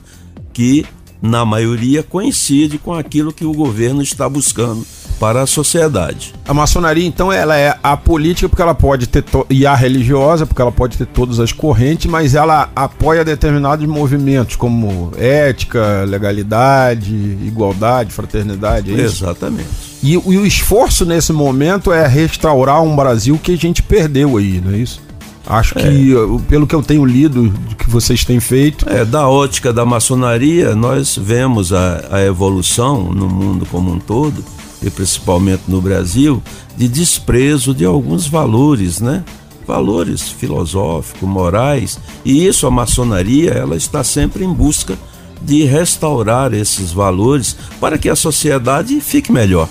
[0.53, 0.85] Que,
[1.21, 4.85] na maioria, coincide com aquilo que o governo está buscando
[5.23, 6.35] para a sociedade.
[6.49, 10.61] A maçonaria, então, ela é a política porque ela pode ter e a religiosa porque
[10.61, 18.13] ela pode ter todas as correntes, mas ela apoia determinados movimentos como ética, legalidade, igualdade,
[18.13, 18.93] fraternidade.
[18.93, 19.69] É Exatamente.
[20.03, 24.61] E, e o esforço nesse momento é restaurar um Brasil que a gente perdeu aí,
[24.61, 25.01] não é isso?
[25.47, 25.83] Acho é.
[25.83, 26.15] que,
[26.49, 28.89] pelo que eu tenho lido, do que vocês têm feito.
[28.89, 34.45] É, da ótica da maçonaria, nós vemos a, a evolução no mundo como um todo
[34.83, 36.43] e principalmente no Brasil,
[36.77, 39.25] de desprezo de alguns valores, né?
[39.67, 44.99] Valores filosóficos, morais, e isso a maçonaria, ela está sempre em busca
[45.41, 49.69] de restaurar esses valores para que a sociedade fique melhor.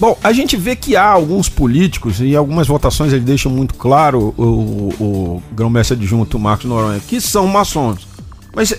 [0.00, 4.34] Bom, a gente vê que há alguns políticos, e algumas votações eles deixam muito claro,
[4.36, 8.08] o, o, o grão-mestre adjunto Marcos Noronha, que são maçons.
[8.56, 8.76] Mas é,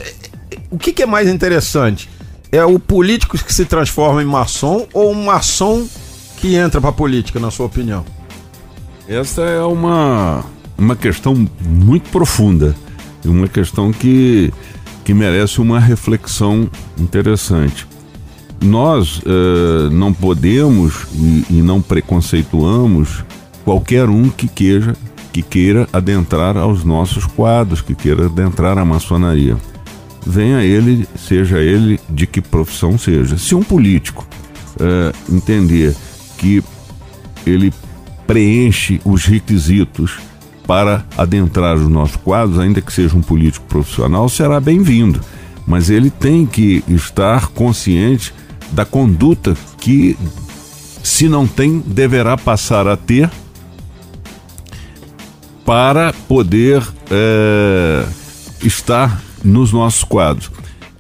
[0.51, 2.09] é, o que, que é mais interessante?
[2.51, 5.88] é o político que se transforma em maçom ou um maçom
[6.38, 8.03] que entra para política, na sua opinião?
[9.07, 10.43] Essa é uma,
[10.78, 12.76] uma questão muito profunda
[13.24, 14.51] uma questão que,
[15.03, 16.67] que merece uma reflexão
[16.97, 17.86] interessante.
[18.62, 23.24] Nós uh, não podemos e, e não preconceituamos
[23.66, 24.95] qualquer um que queira,
[25.34, 29.57] que queira adentrar aos nossos quadros, que queira adentrar à maçonaria
[30.26, 33.38] venha ele, seja ele de que profissão seja.
[33.38, 34.26] Se um político
[34.80, 35.95] é, entender
[36.38, 36.64] que
[37.45, 37.74] ele
[38.28, 40.20] preenche os requisitos
[40.66, 45.20] para adentrar os nossos quadros, ainda que seja um político profissional, será bem-vindo.
[45.66, 48.34] Mas ele tem que estar consciente
[48.72, 50.17] da conduta que,
[51.03, 53.30] se não tem, deverá passar a ter
[55.65, 58.05] para poder é,
[58.63, 60.51] estar nos nossos quadros.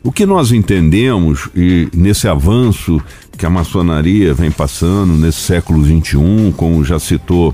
[0.03, 3.01] O que nós entendemos, e nesse avanço
[3.37, 7.53] que a maçonaria vem passando nesse século XXI, como já citou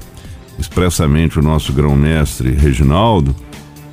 [0.57, 3.36] expressamente o nosso grão-mestre Reginaldo,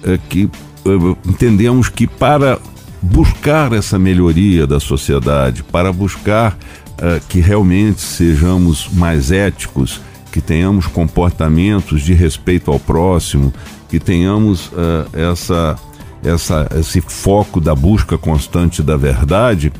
[0.03, 0.49] é que
[0.87, 2.59] é, entendemos que para
[3.05, 6.57] buscar essa melhoria da sociedade, para buscar
[6.97, 10.01] é, que realmente sejamos mais éticos,
[10.33, 13.53] que tenhamos comportamentos de respeito ao próximo,
[13.89, 15.77] que tenhamos uh, essa,
[16.25, 19.73] essa, esse foco da busca constante da verdade,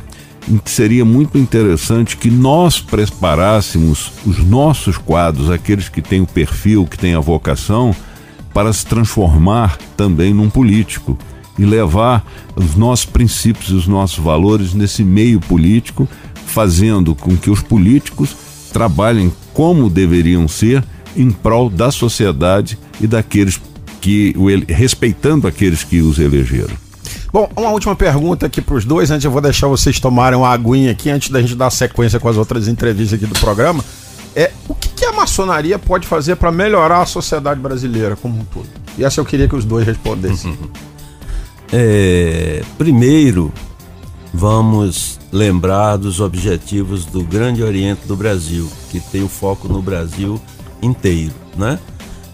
[0.64, 6.99] seria muito interessante que nós preparássemos os nossos quadros, aqueles que têm o perfil, que
[6.99, 7.97] têm a vocação,
[8.53, 11.18] para se transformar também num político
[11.59, 12.24] e levar
[12.57, 16.09] os nossos princípios e os nossos valores nesse meio político,
[16.46, 18.36] fazendo com que os políticos
[18.72, 20.84] trabalhem como deveriam ser
[21.16, 23.61] em prol da sociedade e daqueles
[24.00, 24.34] que
[24.68, 26.74] respeitando aqueles que os elegeram.
[27.32, 30.48] Bom, uma última pergunta aqui para os dois, antes eu vou deixar vocês tomarem uma
[30.48, 33.84] aguinha aqui antes da gente dar sequência com as outras entrevistas aqui do programa.
[34.36, 38.44] É o que, que a maçonaria pode fazer para melhorar a sociedade brasileira como um
[38.44, 38.66] todo?
[38.98, 40.57] E essa eu queria que os dois respondessem.
[41.73, 43.53] É, primeiro,
[44.33, 50.41] vamos lembrar dos objetivos do Grande Oriente do Brasil, que tem o foco no Brasil
[50.83, 51.79] inteiro, né?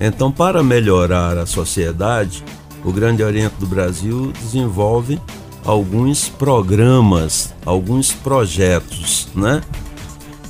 [0.00, 2.42] Então, para melhorar a sociedade,
[2.84, 5.20] o Grande Oriente do Brasil desenvolve
[5.64, 9.60] alguns programas, alguns projetos, né?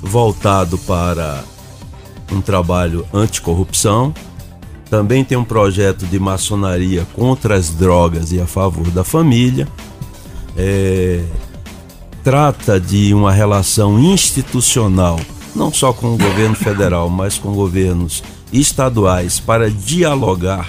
[0.01, 1.45] Voltado para
[2.33, 4.14] um trabalho anticorrupção.
[4.91, 9.68] Também tem um projeto de maçonaria contra as drogas e a favor da família
[10.57, 11.22] é,
[12.22, 15.18] trata de uma relação institucional,
[15.55, 18.22] não só com o governo federal, mas com governos
[18.53, 20.68] estaduais, para dialogar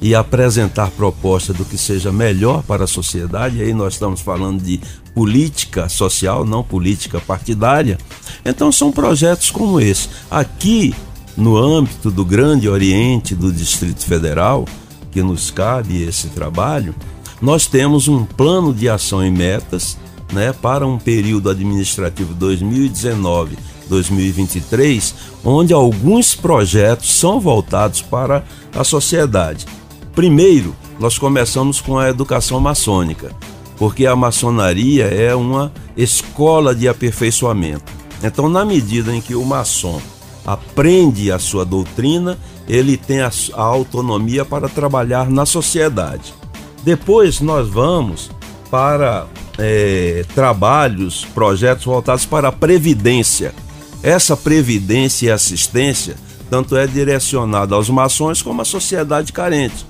[0.00, 3.58] e apresentar proposta do que seja melhor para a sociedade.
[3.58, 4.80] E aí nós estamos falando de
[5.14, 7.96] política social, não política partidária.
[8.44, 10.08] Então são projetos como esse.
[10.28, 10.92] Aqui,
[11.36, 14.64] no âmbito do Grande Oriente do Distrito Federal,
[15.10, 16.94] que nos cabe esse trabalho,
[17.40, 19.96] nós temos um plano de ação e metas
[20.32, 25.14] né, para um período administrativo 2019-2023,
[25.44, 29.66] onde alguns projetos são voltados para a sociedade.
[30.14, 33.34] Primeiro, nós começamos com a educação maçônica,
[33.76, 37.92] porque a maçonaria é uma escola de aperfeiçoamento.
[38.22, 40.00] Então, na medida em que o maçom
[40.46, 42.38] aprende a sua doutrina,
[42.68, 46.34] ele tem a, a autonomia para trabalhar na sociedade.
[46.82, 48.30] Depois nós vamos
[48.70, 49.26] para
[49.58, 53.54] é, trabalhos, projetos voltados para a previdência.
[54.02, 56.16] Essa previdência e assistência
[56.52, 59.86] tanto é direcionada aos maçons como à sociedade carente.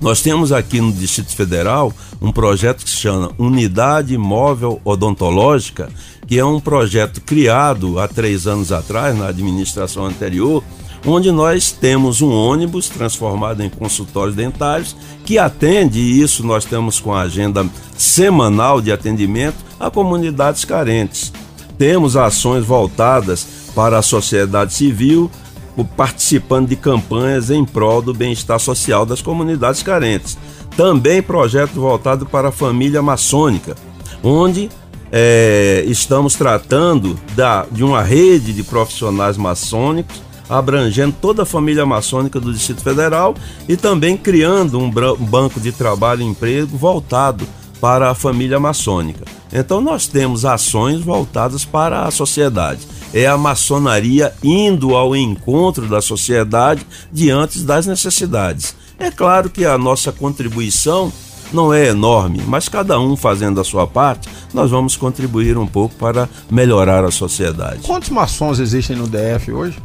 [0.00, 1.92] Nós temos aqui no Distrito Federal
[2.22, 5.90] um projeto que se chama Unidade Móvel Odontológica,
[6.28, 10.62] que é um projeto criado há três anos atrás, na administração anterior,
[11.06, 17.00] onde nós temos um ônibus transformado em consultórios dentários que atende, e isso nós temos
[17.00, 17.66] com a agenda
[17.96, 21.32] semanal de atendimento a comunidades carentes.
[21.78, 25.30] Temos ações voltadas para a sociedade civil,
[25.96, 30.36] participando de campanhas em prol do bem-estar social das comunidades carentes.
[30.76, 33.76] Também projeto voltado para a família maçônica,
[34.22, 34.68] onde
[35.12, 42.40] é, estamos tratando da, de uma rede de profissionais maçônicos abrangendo toda a família maçônica
[42.40, 43.34] do Distrito Federal
[43.68, 47.46] e também criando um banco de trabalho e emprego voltado
[47.80, 49.24] para a família maçônica.
[49.52, 52.80] Então nós temos ações voltadas para a sociedade.
[53.14, 58.74] É a maçonaria indo ao encontro da sociedade diante das necessidades.
[58.98, 61.12] É claro que a nossa contribuição
[61.52, 65.94] não é enorme, mas cada um fazendo a sua parte, nós vamos contribuir um pouco
[65.94, 67.80] para melhorar a sociedade.
[67.82, 69.78] Quantos maçons existem no DF hoje?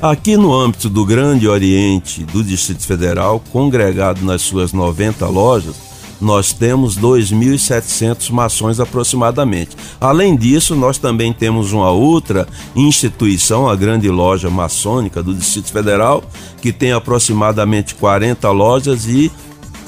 [0.00, 5.74] Aqui no âmbito do Grande Oriente do Distrito Federal, congregado nas suas 90 lojas,
[6.20, 9.76] nós temos 2.700 maçons aproximadamente.
[10.00, 16.22] Além disso, nós também temos uma outra instituição, a Grande Loja Maçônica do Distrito Federal,
[16.60, 19.30] que tem aproximadamente 40 lojas e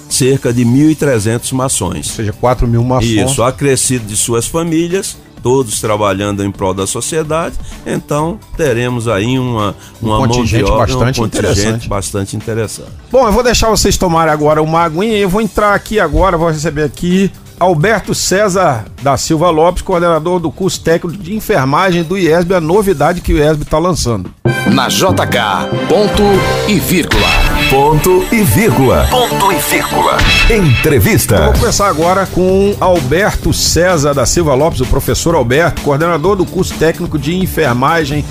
[0.09, 2.09] cerca de 1.300 maçons.
[2.09, 3.11] Ou seja, 4 mil maçons.
[3.11, 7.55] Isso, acrescido de suas famílias, todos trabalhando em prol da sociedade,
[7.87, 11.89] então teremos aí uma, uma um mão de obra, bastante um interessante.
[11.89, 12.91] bastante interessante.
[13.11, 16.37] Bom, eu vou deixar vocês tomarem agora uma aguinha e eu vou entrar aqui agora,
[16.37, 22.17] vou receber aqui Alberto César da Silva Lopes, coordenador do curso técnico de enfermagem do
[22.17, 24.31] IESB, a novidade que o IESB está lançando.
[24.73, 26.23] Na JK, ponto
[26.69, 27.58] e vírgula.
[27.71, 29.07] Ponto e vírgula.
[29.11, 30.17] Ponto e vírgula.
[30.49, 31.37] Entrevista.
[31.45, 36.73] Vou começar agora com Alberto César da Silva Lopes, o professor Alberto, coordenador do curso
[36.79, 38.25] técnico de enfermagem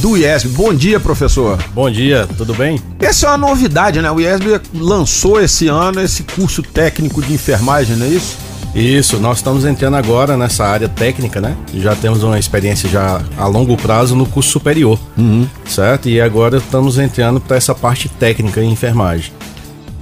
[0.00, 0.48] do IESB.
[0.56, 1.62] Bom dia, professor.
[1.72, 2.80] Bom dia, tudo bem?
[2.98, 4.10] Essa é uma novidade, né?
[4.10, 8.36] O IESB lançou esse ano esse curso técnico de enfermagem, não é isso?
[8.74, 11.54] Isso, nós estamos entrando agora nessa área técnica, né?
[11.74, 15.46] Já temos uma experiência já a longo prazo no curso superior, Uhum.
[15.66, 16.08] certo?
[16.08, 19.30] E agora estamos entrando para essa parte técnica em enfermagem.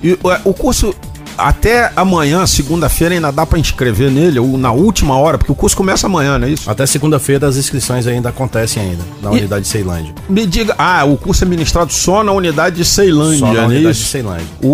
[0.03, 0.95] E o curso
[1.49, 5.77] até amanhã, segunda-feira, ainda dá para inscrever nele, ou na última hora, porque o curso
[5.77, 6.71] começa amanhã, não é isso?
[6.71, 10.15] Até segunda-feira as inscrições ainda acontecem ainda, na E- unidade de Ceilândia.
[10.29, 13.67] Me diga, ah, o curso é ministrado só na unidade de Ceilândia, Só na é
[13.67, 14.11] unidade de isso?
[14.11, 14.47] Ceilândia.
[14.63, 14.69] O,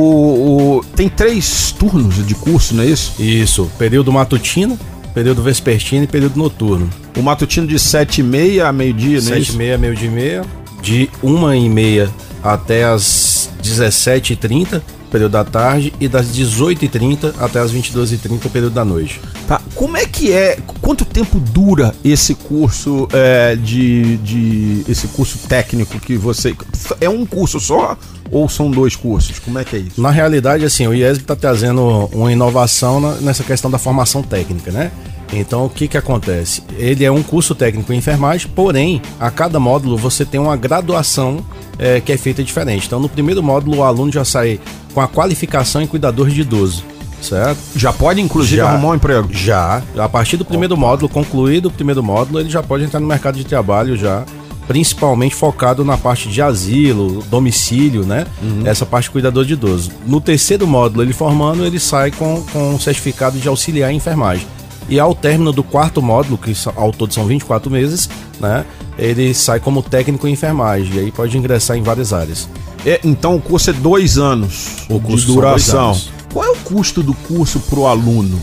[0.79, 3.15] o- tem três turnos de curso, não é isso?
[3.19, 4.79] Isso, período matutino,
[5.15, 6.89] período vespertino e período noturno.
[7.17, 10.43] O matutino de 7h30 a meio-dia, não é Sete e meia, meio dia e meia,
[10.83, 12.11] de uma e meia
[12.43, 19.21] até as 17h30, período da tarde, e das 18h30 até as 22h30, período da noite.
[19.47, 19.61] Tá.
[19.75, 20.59] Como é que é?
[20.81, 24.85] Quanto tempo dura esse curso é, de, de.
[24.89, 26.55] esse curso técnico que você.
[27.01, 27.97] É um curso só
[28.31, 29.39] ou são dois cursos?
[29.39, 30.01] Como é que é isso?
[30.01, 31.83] Na realidade, assim, o IESB está trazendo
[32.13, 34.91] uma inovação na- nessa questão da formação técnica, né?
[35.33, 36.63] Então, o que que acontece?
[36.77, 41.45] Ele é um curso técnico em enfermagem, porém, a cada módulo você tem uma graduação
[41.79, 42.87] eh, que é feita diferente.
[42.87, 44.61] Então, no primeiro módulo, o aluno já sai
[44.95, 46.85] com a qualificação em cuidador de idoso,
[47.21, 47.59] certo?
[47.75, 48.69] Já pode, inclusive, Já.
[48.69, 49.29] arrumar um emprego.
[49.31, 53.07] Já, a partir do primeiro módulo, concluído o primeiro módulo, ele já pode entrar no
[53.07, 54.25] mercado de trabalho já,
[54.67, 58.27] principalmente focado na parte de asilo, domicílio, né?
[58.65, 59.91] Essa parte de cuidador de idoso.
[60.07, 64.47] No terceiro módulo, ele formando, ele sai com, com um certificado de auxiliar em enfermagem.
[64.89, 68.09] E ao término do quarto módulo, que ao todo são 24 meses,
[68.41, 68.65] né?
[68.99, 70.95] Ele sai como técnico em enfermagem.
[70.97, 72.49] E aí pode ingressar em várias áreas.
[72.85, 75.87] É, então o curso é dois anos O curso de duração.
[75.87, 76.11] anos.
[76.33, 78.41] Qual é o custo do curso pro aluno?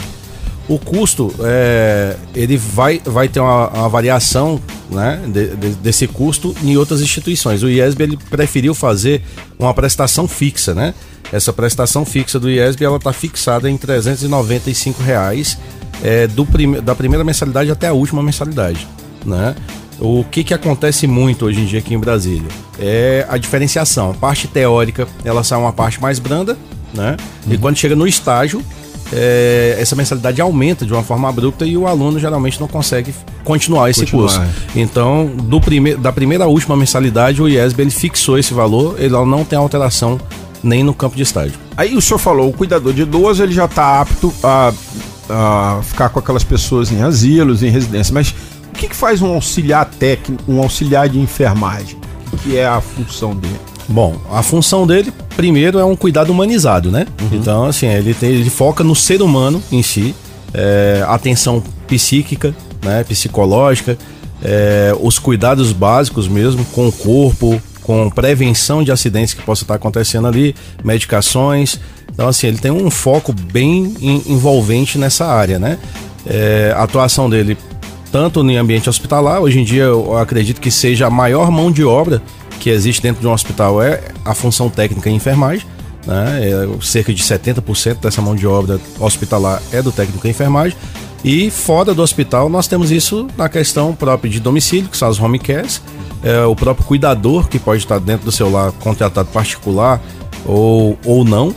[0.68, 6.56] O custo, é, ele vai, vai ter uma, uma variação né, de- de- desse custo
[6.64, 7.64] em outras instituições.
[7.64, 9.22] O IESB ele preferiu fazer
[9.60, 10.94] uma prestação fixa, né?
[11.32, 15.58] Essa prestação fixa do IESB ela está fixada em 395 reais,
[16.02, 18.88] é, do prime- da primeira mensalidade até a última mensalidade,
[19.26, 19.56] né?
[20.00, 22.48] O que, que acontece muito hoje em dia aqui em Brasília
[22.80, 24.12] é a diferenciação.
[24.12, 26.58] A parte teórica, ela sai uma parte mais branda,
[26.94, 27.16] né?
[27.50, 28.62] E quando chega no estágio,
[29.14, 33.14] é, essa mensalidade aumenta de uma forma abrupta e o aluno geralmente não consegue
[33.44, 34.39] continuar esse Continuar.
[34.39, 34.41] curso.
[34.76, 39.14] Então, do prime da primeira à última mensalidade, o IESB ele fixou esse valor, ele
[39.14, 40.20] não tem alteração
[40.64, 41.54] nem no campo de estágio.
[41.78, 44.74] Aí o senhor falou, o cuidador de idoso ele já está apto a,
[45.30, 48.14] a ficar com aquelas pessoas em asilos, em residência.
[48.14, 48.30] Mas
[48.70, 51.98] o que, que faz um auxiliar técnico, um auxiliar de enfermagem?
[52.32, 53.60] O que, é a função dele?
[53.88, 57.06] Bom, a função dele, primeiro, é um cuidado humanizado, né?
[57.32, 60.16] Então, assim, ele, tem- ele foca no ser humano em si,
[60.54, 63.98] é, atenção psíquica, né, psicológica,
[64.42, 69.76] é, os cuidados básicos mesmo com o corpo, com prevenção de acidentes que possa estar
[69.76, 71.80] acontecendo ali, medicações.
[72.12, 75.78] Então, assim, ele tem um foco bem en- envolvente nessa área, né?
[76.26, 77.58] É, a atuação dele
[78.12, 81.84] tanto no ambiente hospitalar, hoje em dia eu acredito que seja a maior mão de
[81.84, 82.22] obra
[82.60, 85.66] que existe dentro de um hospital é a função técnica em enfermagem,
[86.06, 86.40] né?
[86.44, 90.78] É, cerca de 70% dessa mão de obra hospitalar é do técnico em enfermagem.
[91.26, 95.20] E fora do hospital, nós temos isso na questão própria de domicílio, que são as
[95.20, 95.82] home cares,
[96.24, 100.02] é, o próprio cuidador, que pode estar dentro do seu lar contratado particular
[100.46, 101.54] ou, ou não,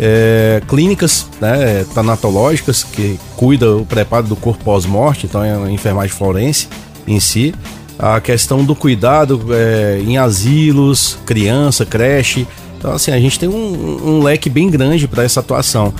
[0.00, 6.14] é, clínicas né, tanatológicas que cuida o preparo do corpo pós-morte, então é a enfermagem
[6.14, 6.68] forense
[7.06, 7.54] em si.
[7.98, 12.46] A questão do cuidado é, em asilos, criança, creche.
[12.78, 15.92] Então, assim, a gente tem um, um leque bem grande para essa atuação.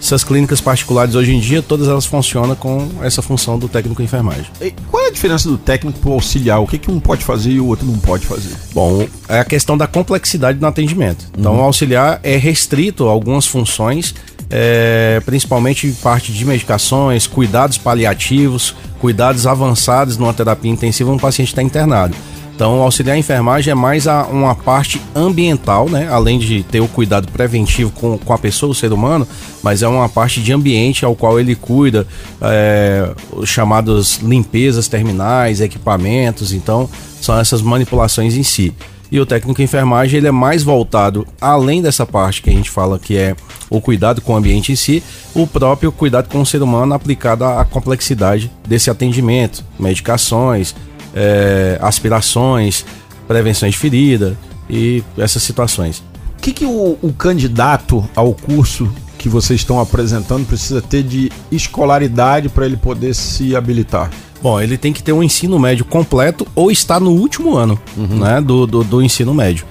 [0.00, 4.06] Essas clínicas particulares hoje em dia, todas elas funcionam com essa função do técnico em
[4.06, 4.46] enfermagem.
[4.60, 6.60] E qual é a diferença do técnico pro auxiliar?
[6.60, 8.54] O que, que um pode fazer e o outro não pode fazer?
[8.72, 11.26] Bom, é a questão da complexidade no atendimento.
[11.38, 14.14] Então, o auxiliar é restrito a algumas funções,
[14.48, 21.62] é, principalmente parte de medicações, cuidados paliativos, cuidados avançados numa terapia intensiva, um paciente está
[21.62, 22.16] internado.
[22.60, 26.06] Então, o auxiliar em enfermagem é mais a, uma parte ambiental, né?
[26.10, 29.26] Além de ter o cuidado preventivo com, com a pessoa, o ser humano,
[29.62, 32.06] mas é uma parte de ambiente ao qual ele cuida,
[32.38, 36.52] é, os chamados limpezas terminais, equipamentos.
[36.52, 36.86] Então,
[37.22, 38.74] são essas manipulações em si.
[39.10, 42.70] E o técnico em enfermagem ele é mais voltado, além dessa parte que a gente
[42.70, 43.34] fala que é
[43.70, 45.02] o cuidado com o ambiente em si,
[45.34, 50.74] o próprio cuidado com o ser humano aplicado à complexidade desse atendimento, medicações,
[51.14, 52.84] é, aspirações,
[53.26, 54.36] prevenções de ferida
[54.68, 56.02] e essas situações.
[56.38, 61.30] O que, que o, o candidato ao curso que vocês estão apresentando precisa ter de
[61.52, 64.10] escolaridade para ele poder se habilitar?
[64.42, 68.20] Bom, ele tem que ter um ensino médio completo ou estar no último ano uhum.
[68.20, 69.66] né, do, do, do, ensino médio.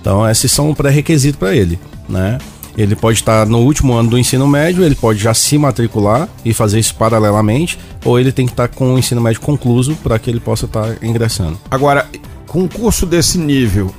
[0.00, 1.78] Então, esses são um pré-requisito para ele.
[2.08, 2.38] Né?
[2.76, 6.52] Ele pode estar no último ano do ensino médio, ele pode já se matricular e
[6.52, 10.28] fazer isso paralelamente, ou ele tem que estar com o ensino médio concluso para que
[10.28, 11.58] ele possa estar ingressando.
[11.70, 12.06] Agora,
[12.46, 13.94] com um curso desse nível,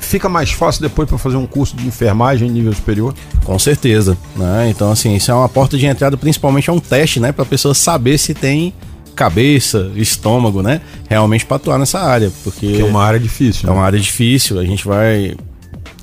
[0.00, 3.14] fica mais fácil depois para fazer um curso de enfermagem em nível superior?
[3.44, 4.68] Com certeza, né?
[4.70, 7.46] Então assim, isso é uma porta de entrada, principalmente é um teste, né, para a
[7.46, 8.72] pessoa saber se tem
[9.16, 10.80] cabeça, estômago, né?
[11.08, 13.68] Realmente para atuar nessa área, porque que é uma área difícil.
[13.68, 13.86] É uma né?
[13.86, 14.58] área difícil.
[14.58, 15.34] A gente vai,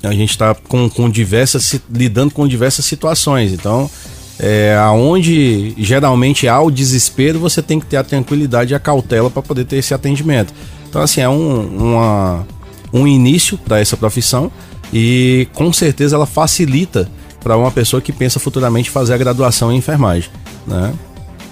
[0.06, 3.52] a gente está com, com diversas lidando com diversas situações.
[3.52, 3.90] Então,
[4.38, 9.30] é, aonde geralmente há o desespero, você tem que ter a tranquilidade e a cautela
[9.30, 10.52] para poder ter esse atendimento.
[10.88, 12.46] Então, assim, é um, uma,
[12.92, 14.50] um início para essa profissão
[14.92, 17.08] e com certeza ela facilita
[17.42, 20.30] para uma pessoa que pensa futuramente fazer a graduação em enfermagem,
[20.66, 20.94] né?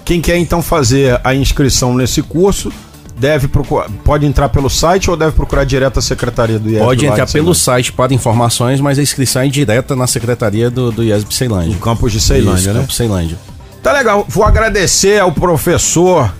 [0.05, 2.71] Quem quer então fazer a inscrição nesse curso
[3.17, 6.85] deve procurar, pode entrar pelo site ou deve procurar direto a secretaria do IESB?
[6.85, 11.03] Pode entrar pelo site para informações, mas a inscrição é direta na secretaria do, do
[11.03, 11.73] IESB Ceilândia.
[11.73, 12.79] No campus de Ceilândia, Isso, né?
[12.81, 13.37] Campus Ceilândia.
[13.81, 14.25] Tá legal.
[14.27, 16.33] Vou agradecer ao professor.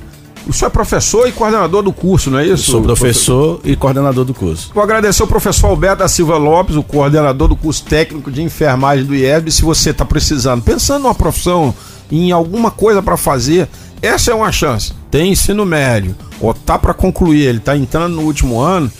[0.47, 2.51] O senhor é professor e coordenador do curso, não é isso?
[2.51, 4.71] Eu sou professor e coordenador do curso.
[4.73, 9.05] Vou agradecer ao professor Alberto da Silva Lopes, o coordenador do curso técnico de enfermagem
[9.05, 9.51] do IESB.
[9.51, 11.73] Se você está precisando, pensando numa profissão
[12.11, 13.69] em alguma coisa para fazer,
[14.01, 14.93] essa é uma chance.
[15.13, 18.91] Tem ensino médio, ou tá para concluir, ele tá entrando no último ano,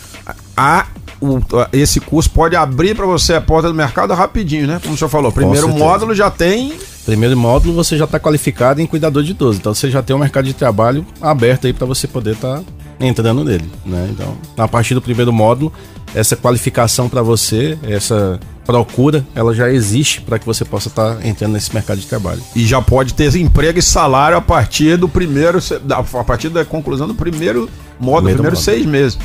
[0.56, 0.86] a,
[1.20, 1.40] o,
[1.72, 4.78] esse curso pode abrir para você a porta do mercado rapidinho, né?
[4.80, 6.72] Como o senhor falou, primeiro módulo já tem
[7.04, 10.20] Primeiro módulo você já está qualificado em cuidador de idoso, então você já tem um
[10.20, 12.64] mercado de trabalho aberto aí para você poder estar tá
[13.00, 14.08] entrando nele, né?
[14.08, 15.72] Então, a partir do primeiro módulo,
[16.14, 21.26] essa qualificação para você, essa procura, ela já existe para que você possa estar tá
[21.26, 22.40] entrando nesse mercado de trabalho.
[22.54, 25.58] E já pode ter emprego e salário a partir do primeiro,
[25.90, 29.18] a partir da conclusão do primeiro módulo, primeiro, primeiro seis meses.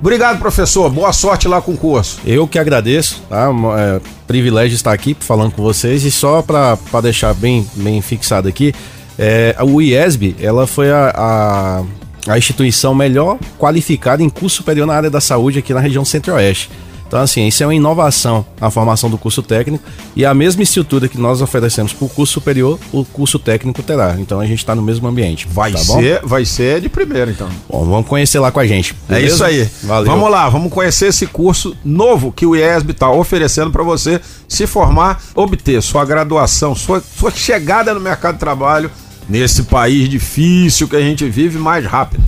[0.00, 0.88] Obrigado, professor.
[0.88, 2.20] Boa sorte lá com o curso.
[2.24, 3.50] Eu que agradeço, tá?
[3.78, 8.74] É, privilégio estar aqui falando com vocês e só para deixar bem, bem fixado aqui,
[9.18, 11.84] é, o IESB, ela foi a, a
[12.26, 16.70] a instituição melhor qualificada em curso superior na área da saúde aqui na região centro-oeste.
[17.10, 19.82] Então, assim, isso é uma inovação na formação do curso técnico
[20.14, 24.14] e a mesma estrutura que nós oferecemos para o curso superior, o curso técnico terá.
[24.16, 25.48] Então, a gente está no mesmo ambiente.
[25.50, 26.28] Vai tá ser, bom?
[26.28, 27.48] vai ser de primeiro, então.
[27.68, 28.94] Bom, vamos conhecer lá com a gente.
[29.08, 29.26] É beleza?
[29.26, 29.70] É isso aí.
[29.82, 30.12] Valeu.
[30.12, 34.64] Vamos lá, vamos conhecer esse curso novo que o IESB está oferecendo para você se
[34.64, 38.88] formar, obter sua graduação, sua, sua chegada no mercado de trabalho
[39.28, 42.22] nesse país difícil que a gente vive mais rápido.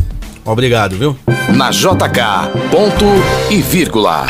[0.44, 1.16] Obrigado, viu?
[1.54, 3.04] Na JK, ponto
[3.50, 4.26] e vírgula.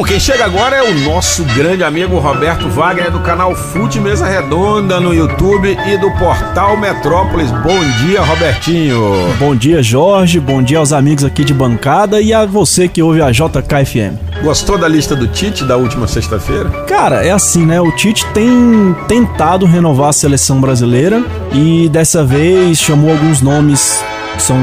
[0.00, 4.26] Bom, quem chega agora é o nosso grande amigo Roberto Wagner do canal Fute Mesa
[4.26, 7.50] Redonda no YouTube e do portal Metrópolis.
[7.50, 8.98] Bom dia, Robertinho.
[9.38, 10.40] Bom dia, Jorge.
[10.40, 14.16] Bom dia aos amigos aqui de bancada e a você que ouve a JKFM.
[14.42, 16.70] Gostou da lista do Tite da última sexta-feira?
[16.86, 17.78] Cara, é assim, né?
[17.78, 21.22] O Tite tem tentado renovar a seleção brasileira
[21.52, 24.02] e dessa vez chamou alguns nomes
[24.38, 24.56] são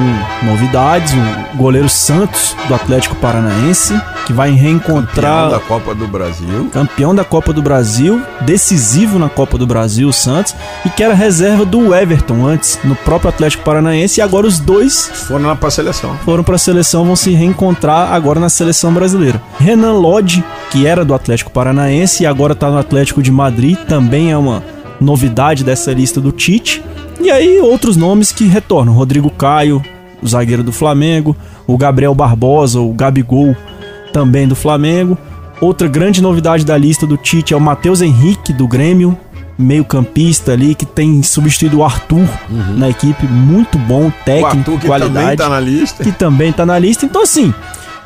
[0.44, 1.14] novidades.
[1.54, 5.44] O goleiro Santos, do Atlético Paranaense, que vai reencontrar.
[5.44, 6.70] Campeão da Copa do Brasil.
[6.72, 10.56] Campeão da Copa do Brasil, decisivo na Copa do Brasil, o Santos,
[10.86, 15.10] e que era reserva do Everton antes, no próprio Atlético Paranaense, e agora os dois.
[15.28, 16.18] Foram para a seleção.
[16.26, 19.42] Foram para a seleção, vão se reencontrar agora na seleção brasileira.
[19.60, 24.32] Renan Lodge, que era do Atlético Paranaense e agora está no Atlético de Madrid, também
[24.32, 24.64] é uma
[25.00, 26.84] novidade dessa lista do Tite.
[27.20, 29.82] E aí outros nomes que retornam: Rodrigo Caio,
[30.22, 31.36] o zagueiro do Flamengo,
[31.66, 33.56] o Gabriel Barbosa, o Gabigol,
[34.12, 35.18] também do Flamengo.
[35.60, 39.18] Outra grande novidade da lista do Tite é o Matheus Henrique do Grêmio,
[39.58, 42.78] meio-campista ali que tem substituído o Arthur uhum.
[42.78, 46.04] na equipe, muito bom, técnico, o Arthur, que qualidade, também tá na lista.
[46.04, 47.06] que também tá na lista.
[47.06, 47.52] Então assim,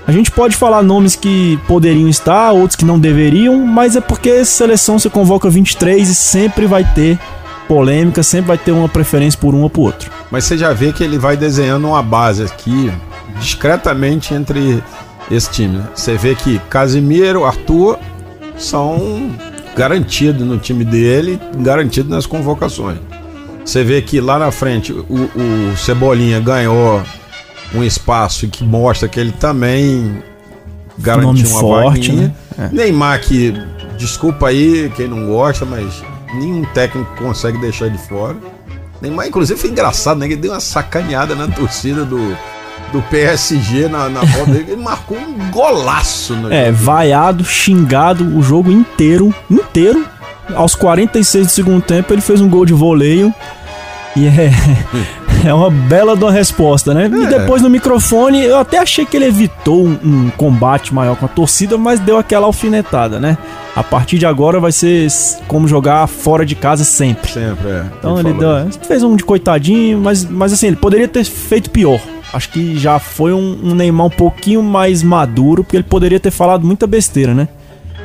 [0.08, 4.44] a gente pode falar nomes que poderiam estar, outros que não deveriam, mas é porque
[4.44, 7.20] seleção se convoca 23 e sempre vai ter
[7.68, 10.12] polêmica, sempre vai ter uma preferência por um ou por outro.
[10.30, 12.92] Mas você já vê que ele vai desenhando uma base aqui
[13.40, 14.84] discretamente entre
[15.30, 15.82] esse time.
[15.96, 17.98] Você vê que Casimiro, Arthur
[18.58, 19.32] são
[19.76, 22.98] garantidos no time dele, garantidos nas convocações.
[23.64, 27.02] Você vê que lá na frente o, o Cebolinha ganhou
[27.74, 30.22] um espaço que mostra que ele também
[30.98, 32.36] garantiu uma forte, vaguinha.
[32.58, 32.70] né?
[32.72, 33.54] Neymar que,
[33.98, 36.04] desculpa aí quem não gosta, mas
[36.34, 38.36] nenhum técnico consegue deixar de fora.
[39.02, 40.28] Neymar, inclusive, foi engraçado, né?
[40.28, 42.38] Ele deu uma sacaneada na torcida do,
[42.92, 44.74] do PSG na, na volta dele.
[44.74, 46.36] Ele marcou um golaço.
[46.36, 50.06] No É, vaiado, xingado o jogo inteiro, inteiro.
[50.54, 53.34] Aos 46 do segundo tempo, ele fez um gol de voleio.
[54.16, 54.52] E é,
[55.46, 57.10] é uma bela de uma resposta, né?
[57.12, 57.28] E É.
[57.40, 61.30] depois no microfone, eu até achei que ele evitou um, um combate maior com a
[61.30, 63.38] torcida, mas deu aquela alfinetada, né?
[63.76, 65.08] A partir de agora vai ser
[65.48, 67.32] como jogar fora de casa sempre.
[67.32, 67.86] Sempre, é.
[68.00, 71.70] Então ele, falou deu, fez um de coitadinho, mas, mas assim, ele poderia ter feito
[71.70, 72.00] pior.
[72.34, 76.32] Acho que já foi um, um Neymar um pouquinho mais maduro, porque ele poderia ter
[76.32, 77.48] falado muita besteira, né?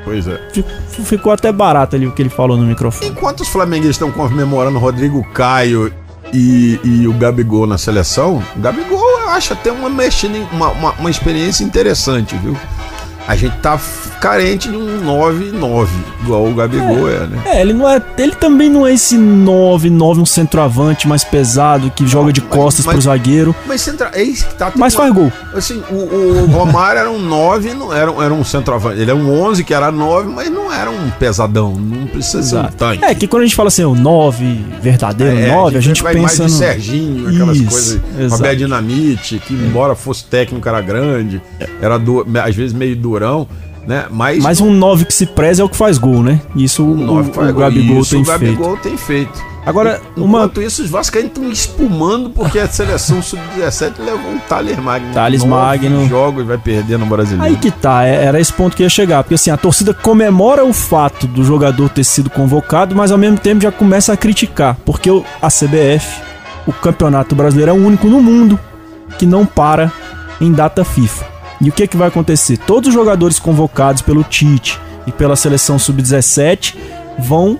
[0.04, 0.40] Pois é.
[0.52, 0.66] Fic-
[1.04, 3.10] Ficou até barato ali o que ele falou no microfone.
[3.10, 5.92] Enquanto os flamenguistas estão comemorando o Rodrigo Caio
[6.32, 10.92] e, e o Gabigol na seleção, o Gabigol eu acho até uma, mexida, uma, uma,
[10.92, 12.56] uma experiência interessante, viu?
[13.28, 13.78] A gente tá
[14.20, 15.88] carente de um 9-9,
[16.22, 17.42] igual o Gabigol é, né?
[17.46, 18.00] É, ele não é.
[18.16, 22.86] Ele também não é esse 9-9, um centroavante mais pesado que joga de mas- costas
[22.86, 24.10] mas- pro zagueiro, Mas centra...
[24.14, 25.32] é isso que tá mas uma- faz gol.
[25.54, 29.00] Assim, o, o Romário era um 9, não era, um- era um centroavante.
[29.00, 31.74] Ele é um 11 que era 9, mas não era um pesadão.
[31.74, 32.76] Não precisa ser um Exato.
[32.76, 33.04] tanque.
[33.04, 36.14] É que quando a gente fala assim, o 9, verdadeiro É, 9, a gente vai
[36.14, 36.58] pensa mais no.
[36.58, 38.00] Serginho, aquelas Isso, coisas.
[38.18, 38.34] exato.
[38.36, 41.40] Roberto Dinamite, que embora fosse técnico, era grande,
[41.82, 43.46] era du- às vezes meio durão,
[43.86, 44.06] né?
[44.10, 46.40] Mas, Mas um 9 que se preza é o que faz gol, né?
[46.54, 47.60] Isso o, nove o, faz o gol.
[47.62, 48.40] Gabigol Isso tem o feito.
[48.40, 49.56] Gabigol tem feito.
[49.64, 50.38] Agora, uma.
[50.44, 55.12] Enquanto isso, os vascaínos estão espumando porque a seleção sub-17 levou um Thales Magno.
[55.12, 56.06] Thales Magno.
[56.08, 57.42] jogos vai perder no brasileiro.
[57.42, 59.24] Aí que tá, é- era esse ponto que ia chegar.
[59.24, 63.38] Porque assim, a torcida comemora o fato do jogador ter sido convocado, mas ao mesmo
[63.38, 64.76] tempo já começa a criticar.
[64.84, 66.20] Porque o- a CBF,
[66.64, 68.58] o Campeonato Brasileiro, é o único no mundo
[69.18, 69.90] que não para
[70.40, 71.24] em data FIFA.
[71.60, 72.58] E o que, que vai acontecer?
[72.58, 76.74] Todos os jogadores convocados pelo Tite e pela seleção sub-17
[77.18, 77.58] vão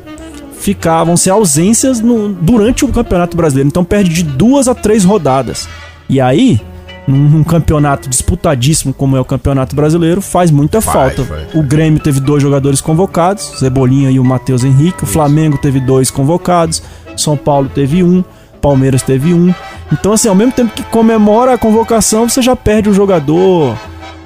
[0.59, 3.68] ficar, vão ser ausências no- durante o Campeonato Brasileiro.
[3.68, 5.68] Então perde de duas a três rodadas.
[6.09, 6.61] E aí,
[7.07, 11.24] num, num campeonato disputadíssimo como é o Campeonato Brasileiro, faz muita Faz, falta.
[11.24, 11.55] faz.
[11.55, 15.05] O Grêmio teve dois jogadores convocados, Cebolinha e o Matheus Henrique.
[15.05, 16.82] O Flamengo teve dois convocados.
[17.16, 18.22] São Paulo teve um.
[18.67, 19.55] Palmeiras teve um.
[19.93, 23.79] Então, assim, ao mesmo tempo que comemora a convocação, você já perde o jogador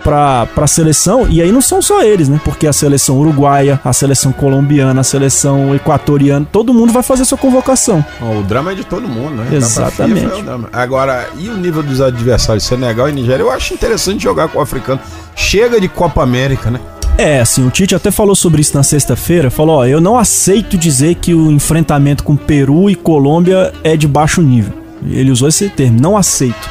[0.03, 1.27] pra, pra seleção.
[1.29, 2.41] E aí não são só eles, né?
[2.43, 7.37] Porque a seleção uruguaia, a seleção colombiana, a seleção equatoriana, todo mundo vai fazer sua
[7.37, 8.03] convocação.
[8.19, 9.55] O drama é de todo mundo, né?
[9.55, 10.23] Exatamente.
[10.23, 10.81] Tá pra FIFA, é.
[10.81, 13.43] Agora, e o nível dos adversários Senegal e Nigéria?
[13.43, 14.99] Eu acho interessante jogar com o africano.
[15.37, 16.81] Chega de Copa América, né?
[17.21, 19.51] É, assim, o Tite até falou sobre isso na sexta-feira.
[19.51, 24.09] Falou: ó, eu não aceito dizer que o enfrentamento com Peru e Colômbia é de
[24.09, 24.73] baixo nível.
[25.07, 26.71] Ele usou esse termo, não aceito.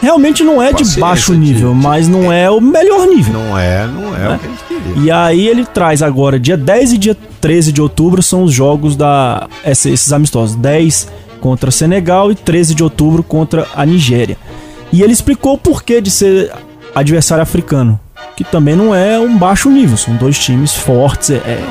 [0.00, 3.32] Realmente não é de baixo nível, mas não é o melhor nível.
[3.32, 5.02] Não é, não é, o que a gente queria.
[5.02, 8.94] E aí ele traz agora, dia 10 e dia 13 de outubro são os jogos
[8.94, 10.54] da esses amistosos.
[10.54, 11.08] 10
[11.40, 14.36] contra Senegal e 13 de outubro contra a Nigéria.
[14.92, 16.52] E ele explicou o porquê de ser
[16.94, 17.98] adversário africano,
[18.36, 21.64] que também não é um baixo nível, são dois times fortes, é, é-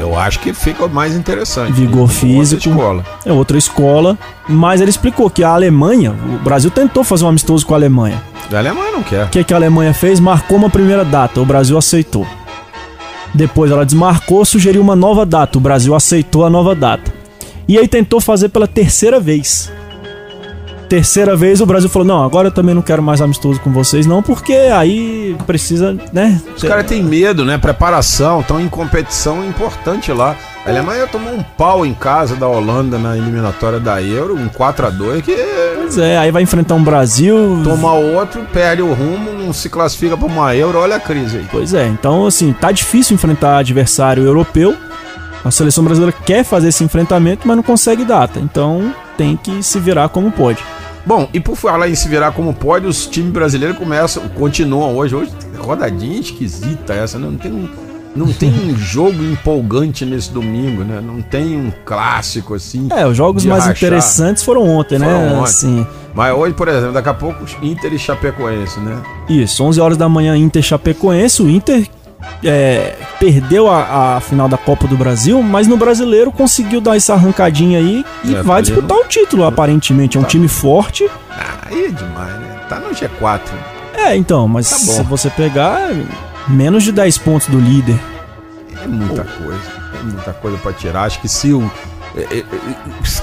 [0.00, 1.72] Eu acho que fica mais interessante.
[1.72, 2.68] Vigor Outra físico.
[2.68, 3.04] escola.
[3.24, 4.16] é outra escola,
[4.48, 8.20] mas ele explicou que a Alemanha, o Brasil tentou fazer um amistoso com a Alemanha.
[8.52, 9.24] A Alemanha não quer.
[9.26, 10.18] O que, que a Alemanha fez?
[10.20, 12.26] Marcou uma primeira data, o Brasil aceitou.
[13.34, 17.12] Depois ela desmarcou, sugeriu uma nova data, o Brasil aceitou a nova data.
[17.68, 19.70] E aí tentou fazer pela terceira vez.
[20.88, 24.06] Terceira vez o Brasil falou: não, agora eu também não quero mais amistoso com vocês,
[24.06, 26.40] não, porque aí precisa, né?
[26.56, 27.58] Os caras têm medo, né?
[27.58, 30.36] Preparação, estão em competição importante lá.
[30.64, 35.22] A Alemanha tomou um pau em casa da Holanda na eliminatória da Euro, um 4x2,
[35.22, 35.32] que
[35.76, 37.60] Pois é, aí vai enfrentar um Brasil.
[37.62, 41.46] tomar outro, perde o rumo, não se classifica para uma Euro, olha a crise aí.
[41.50, 44.76] Pois é, então assim, tá difícil enfrentar adversário europeu.
[45.44, 48.40] A seleção brasileira quer fazer esse enfrentamento, mas não consegue data.
[48.40, 50.58] Então tem que se virar como pode.
[51.06, 55.14] Bom, e por falar em se virar como pode, os times brasileiros começam, continuam hoje.
[55.14, 57.28] Hoje, rodadinha esquisita essa, né?
[57.30, 57.68] Não tem um,
[58.16, 61.00] não tem um jogo empolgante nesse domingo, né?
[61.00, 62.88] Não tem um clássico assim.
[62.90, 63.76] É, os jogos mais rachar.
[63.76, 65.06] interessantes foram ontem, né?
[65.06, 65.44] Foram ontem.
[65.44, 69.00] Assim, Mas hoje, por exemplo, daqui a pouco Inter e Chapecoense, né?
[69.28, 71.40] isso, 11 horas da manhã Inter e Chapecoense.
[71.40, 71.86] O Inter
[72.44, 77.14] é, perdeu a, a final da Copa do Brasil, mas no brasileiro conseguiu dar essa
[77.14, 80.16] arrancadinha aí e É, vai disputar o título, aparentemente.
[80.16, 80.28] É um Tá.
[80.28, 81.08] time forte.
[81.30, 82.60] Ah, aí é demais, né?
[82.68, 83.40] Tá no G4.
[83.94, 85.90] É, então, mas Tá se você pegar
[86.48, 87.98] menos de 10 pontos do líder,
[88.82, 89.60] É muita coisa.
[89.98, 91.04] É muita coisa pra tirar.
[91.04, 91.68] Acho que se o.
[92.16, 92.44] é, é, é,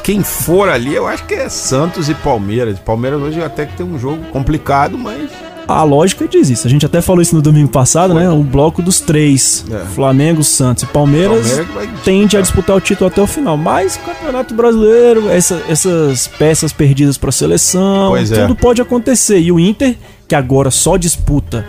[0.04, 2.80] Quem for ali, eu acho que é Santos e Palmeiras.
[2.80, 5.30] Palmeiras hoje até que tem um jogo complicado, mas.
[5.68, 6.68] A lógica diz isso.
[6.68, 8.30] A gente até falou isso no domingo passado, né?
[8.30, 9.80] O bloco dos três: É.
[9.96, 11.52] Flamengo, Santos e Palmeiras.
[11.52, 16.28] Palmeiras Tende a disputar o título até o final, mas o Campeonato Brasileiro, essa- essas
[16.28, 18.42] peças perdidas para a seleção, Pois é.
[18.42, 19.40] tudo pode acontecer.
[19.40, 19.96] E o Inter,
[20.28, 21.66] que agora só disputa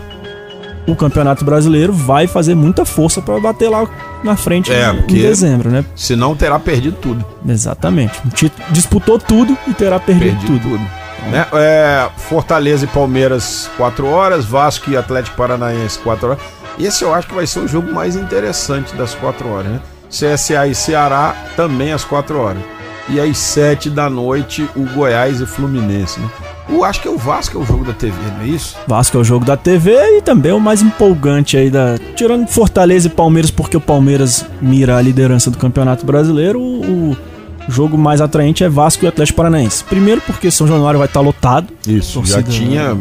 [0.87, 3.87] o Campeonato Brasileiro, vai fazer muita força para bater lá
[4.23, 5.83] na frente É, em- dezembro, né?
[5.95, 7.25] Senão terá perdido tudo.
[7.47, 8.13] Exatamente.
[8.71, 10.77] Disputou tudo e terá perdido, Perdido tudo.
[10.77, 11.04] tudo.
[11.29, 11.45] Né?
[11.53, 14.45] É, Fortaleza e Palmeiras, 4 horas.
[14.45, 16.39] Vasco e Atlético Paranaense, 4 horas.
[16.79, 19.81] Esse eu acho que vai ser o jogo mais interessante das 4 horas, né?
[20.09, 22.61] CSA e Ceará também às 4 horas.
[23.07, 26.29] E às 7 da noite, o Goiás e Fluminense, né?
[26.67, 28.75] Eu acho que é o Vasco é o jogo da TV, não é isso?
[28.87, 31.95] Vasco é o jogo da TV e também o mais empolgante aí da.
[32.15, 37.15] Tirando Fortaleza e Palmeiras, porque o Palmeiras mira a liderança do Campeonato Brasileiro, o,
[37.67, 39.83] o jogo mais atraente é Vasco e Atlético Paranaense.
[39.83, 41.67] Primeiro porque São Januário vai estar lotado.
[41.87, 42.97] Isso, já Torcida- tinha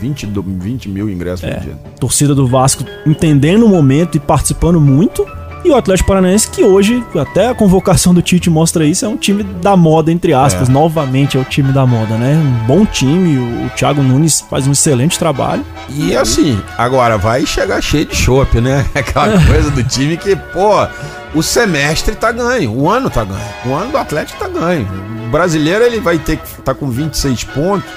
[0.00, 1.54] 20, do- 20 mil ingressos É.
[1.54, 1.76] vendidos.
[1.98, 5.26] Torcida do Vasco entendendo o momento e participando muito.
[5.64, 9.16] E o Atlético Paranaense, que hoje, até a convocação do Tite mostra isso, é um
[9.16, 10.68] time da moda, entre aspas.
[10.68, 10.72] É.
[10.72, 12.36] Novamente é o time da moda, né?
[12.36, 13.36] Um bom time,
[13.66, 15.64] o, Thiago Nunes faz um excelente trabalho.
[15.90, 18.86] E assim, agora vai chegar cheio de chopp, né?
[18.94, 20.86] Aquela coisa do time que, pô,
[21.34, 23.40] o semestre tá ganho, o ano tá ganho.
[23.66, 24.88] O ano do Atlético tá ganho.
[25.26, 27.88] O brasileiro ele vai ter que tá com 26 pontos,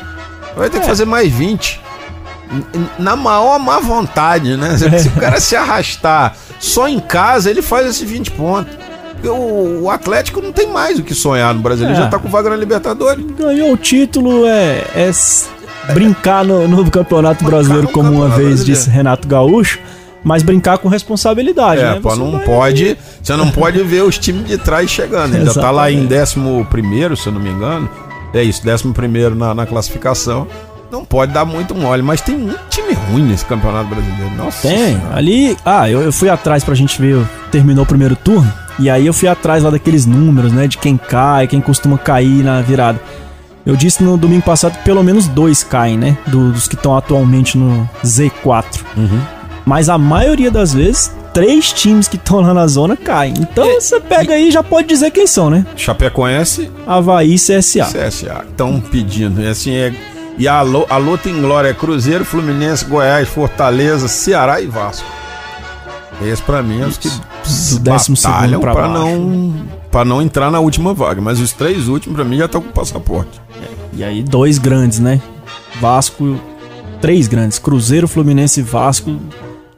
[0.56, 1.80] vai ter que fazer mais 20.
[2.52, 4.78] N- Na maior má vontade, né?
[5.00, 8.74] Se o cara se arrastar só em casa, ele faz esses 20 pontos.
[9.24, 11.98] O, o Atlético não tem mais o que sonhar no Brasil, ele É.
[11.98, 13.24] já tá com vaga na Libertadores.
[13.38, 15.12] Ganhou o título, é, é
[15.94, 18.80] brincar no, no Campeonato Brasileiro, como uma Campeonato vez Brasileiro.
[18.80, 19.80] disse Renato Gaúcho,
[20.24, 22.00] mas brincar com responsabilidade, É, né?
[22.02, 22.98] pô, Você não vai- pode.
[23.22, 25.36] Você não pode ver os times de trás chegando.
[25.36, 26.36] Ainda tá lá em 11,
[27.22, 27.90] se eu não me engano.
[28.34, 30.48] É isso, 11 na, na classificação.
[30.92, 34.36] Não pode dar muito mole, mas tem muito time ruim nesse campeonato brasileiro.
[34.36, 34.68] Nossa.
[34.68, 35.16] Tem, Senhora.
[35.16, 35.58] ali.
[35.66, 37.26] Ah, eu, eu fui atrás pra gente ver.
[37.50, 38.52] Terminou o primeiro turno.
[38.78, 40.68] E aí eu fui atrás lá daqueles números, né?
[40.68, 43.00] De quem cai, quem costuma cair na virada.
[43.66, 46.18] Eu disse no domingo passado que pelo menos dois caem, né?
[46.28, 48.66] do- dos que estão atualmente no Z4.
[49.66, 53.34] Mas a maioria das vezes, três times que estão lá na zona caem.
[53.40, 55.66] Então você pega aí e já pode dizer quem são, né?
[55.76, 57.86] Chapecoense Havaí e CSA.
[57.86, 58.46] CSA.
[58.50, 59.42] Estão pedindo.
[59.42, 59.94] E assim é.
[60.38, 65.06] E a, lo- a luta em glória é Cruzeiro, Fluminense, Goiás, Fortaleza, Ceará e Vasco.
[66.24, 69.54] Esse pra mim é os que Do décimo batalham pra pra não
[69.92, 72.70] para não entrar na última vaga, mas os três últimos pra mim já estão com
[72.72, 73.42] passaporte.
[73.94, 75.20] E aí, dois grandes, né?
[75.82, 76.40] Vasco,
[77.02, 77.60] três grandes.
[77.60, 79.18] Cruzeiro, Fluminense e Vasco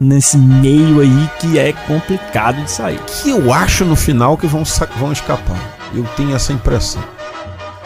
[0.04, 3.00] nesse meio aí que é complicado de sair.
[3.22, 4.64] Que eu acho no final que vão
[5.00, 5.58] vão escapar.
[5.96, 7.02] Eu tenho essa impressão.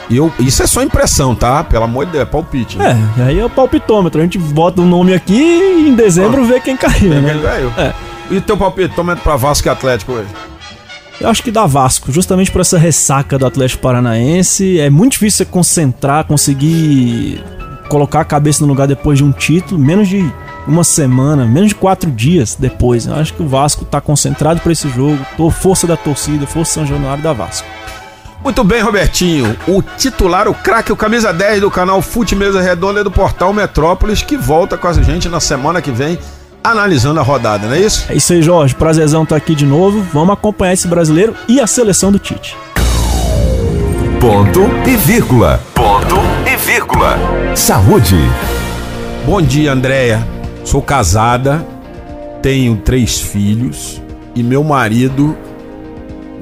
[0.09, 1.63] Eu, isso é só impressão, tá?
[1.65, 2.77] Pelo amor de Deus, é palpite.
[2.77, 2.97] né?
[3.19, 4.21] É, aí é o palpitômetro.
[4.21, 7.33] A gente bota o nome aqui e em dezembro vê quem caiu, Quem né?
[7.41, 7.71] ganhou?
[7.77, 7.93] É.
[8.31, 10.29] E teu palpite, toma pra Vasco e Atlético hoje.
[11.19, 14.79] Eu acho que dá Vasco, justamente por essa ressaca do Atlético Paranaense.
[14.79, 17.43] É muito difícil você concentrar, conseguir
[17.89, 20.31] colocar a cabeça no lugar depois de um título, menos de
[20.67, 23.05] uma semana, menos de quatro dias depois.
[23.05, 25.17] Eu acho que o Vasco tá concentrado para esse jogo.
[25.35, 27.67] Tô força da torcida, força São Januário da Vasco.
[28.43, 29.57] Muito bem, Robertinho.
[29.67, 33.51] O titular, o craque, o camisa 10 do canal Fute Mesa Redonda é do Portal
[33.51, 36.19] Metrópolis, que volta com a gente na semana que vem,
[36.63, 38.05] analisando a rodada, não é isso?
[38.09, 38.75] É isso aí, Jorge.
[38.75, 40.05] Prazerzão estar aqui de novo.
[40.13, 42.55] Vamos acompanhar esse brasileiro e a seleção do Tite.
[44.19, 45.61] Ponto e vírgula.
[45.73, 46.15] Ponto
[46.45, 47.17] e vírgula.
[47.55, 48.17] Saúde.
[49.25, 50.36] Bom dia, Andréia.
[50.67, 51.65] Sou casada,
[52.41, 54.01] tenho três filhos
[54.35, 55.33] e meu marido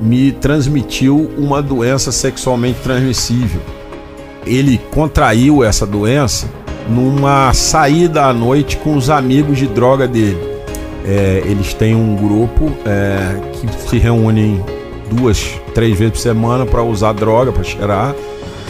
[0.02, 3.62] me transmitiu uma doença sexualmente transmissível.
[4.44, 6.50] Ele contraiu essa doença
[6.90, 10.42] numa saída à noite com os amigos de droga dele.
[11.06, 14.60] É, eles têm um grupo é, que se reúnem
[15.08, 18.16] duas, três vezes por semana para usar droga, para cheirar.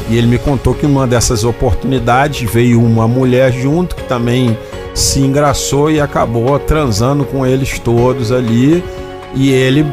[0.10, 4.58] E ele me contou que numa dessas oportunidades veio uma mulher junto que também
[4.96, 8.84] se engraçou e acabou transando com eles todos ali.
[9.36, 9.86] E ele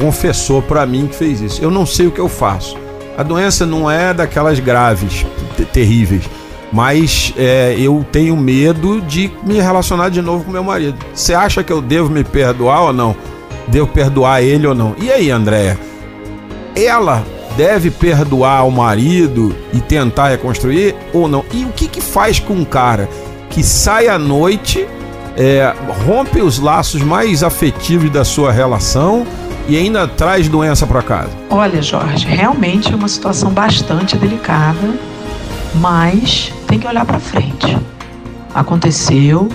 [0.00, 1.62] confessou pra mim que fez isso.
[1.62, 2.76] Eu não sei o que eu faço.
[3.16, 5.26] A doença não é daquelas graves,
[5.56, 6.22] te- terríveis,
[6.72, 10.96] mas é, eu tenho medo de me relacionar de novo com meu marido.
[11.12, 13.14] Você acha que eu devo me perdoar ou não?
[13.66, 14.94] Devo perdoar ele ou não?
[15.00, 15.76] E aí, Andréia?
[16.76, 17.24] Ela
[17.56, 21.44] deve perdoar o marido e tentar reconstruir ou não?
[21.52, 23.08] E o que, que faz com um cara
[23.50, 24.86] que sai à noite,
[25.36, 25.72] é,
[26.04, 29.26] rompe os laços mais afetivos da sua relação
[29.68, 31.30] e ainda traz doença para casa?
[31.50, 34.94] Olha, Jorge, realmente é uma situação bastante delicada,
[35.74, 37.78] mas tem que olhar para frente.
[38.54, 39.48] Aconteceu,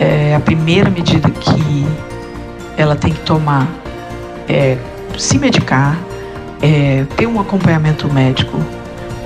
[0.00, 1.86] é, a primeira medida que
[2.76, 3.68] ela tem que tomar
[4.48, 4.78] é
[5.18, 5.98] se medicar,
[6.62, 8.58] é, ter um acompanhamento médico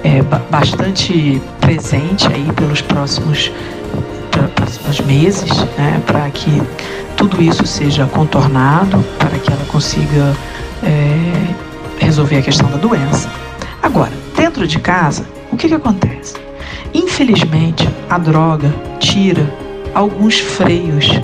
[0.05, 3.50] é, bastante presente aí pelos próximos,
[4.55, 6.62] próximos meses, né, para que
[7.16, 10.36] tudo isso seja contornado, para que ela consiga
[10.82, 13.28] é, resolver a questão da doença.
[13.82, 16.34] Agora, dentro de casa, o que, que acontece?
[16.94, 19.48] Infelizmente, a droga tira
[19.94, 21.20] alguns freios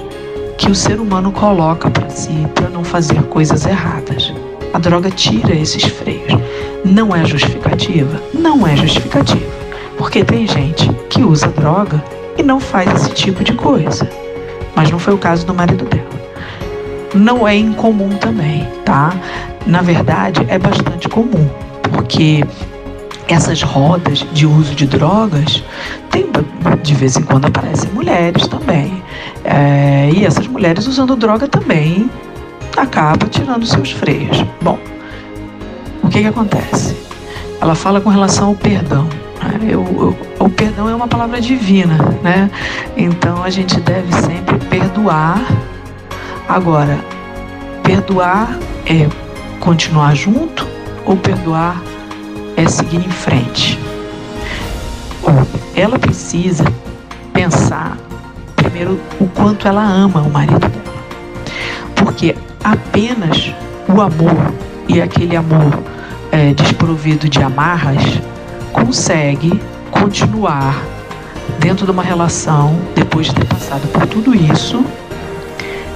[0.57, 4.33] que o ser humano coloca para si para não fazer coisas erradas.
[4.72, 6.33] A droga tira esses freios.
[6.91, 8.22] Não é justificativa?
[8.32, 9.53] Não é justificativa.
[9.99, 12.03] Porque tem gente que usa droga
[12.39, 14.09] e não faz esse tipo de coisa.
[14.74, 16.09] Mas não foi o caso do marido dela.
[17.14, 19.12] Não é incomum também, tá?
[19.66, 21.47] Na verdade, é bastante comum,
[21.93, 22.43] porque
[23.28, 25.62] essas rodas de uso de drogas,
[26.11, 26.26] tem,
[26.82, 29.03] de vez em quando aparecem mulheres também.
[29.45, 32.11] É, e essas mulheres usando droga também
[32.74, 34.43] acaba tirando seus freios.
[34.62, 34.78] Bom,
[36.09, 36.96] o que, que acontece?
[37.61, 39.06] Ela fala com relação ao perdão.
[39.42, 39.59] Né?
[39.70, 42.50] Eu, eu, o perdão é uma palavra divina, né?
[42.96, 45.44] Então a gente deve sempre perdoar.
[46.48, 46.98] Agora,
[47.82, 49.06] perdoar é
[49.61, 50.66] continuar junto
[51.04, 51.82] ou perdoar
[52.56, 53.78] é seguir em frente.
[55.76, 56.64] Ela precisa
[57.34, 57.98] pensar
[58.56, 61.04] primeiro o quanto ela ama o marido dela.
[61.94, 62.34] Porque
[62.64, 63.52] apenas
[63.86, 64.54] o amor
[64.88, 65.97] e aquele amor
[66.31, 68.03] é, desprovido de amarras
[68.72, 69.61] consegue
[69.91, 70.83] continuar
[71.59, 74.85] dentro de uma relação depois de ter passado por tudo isso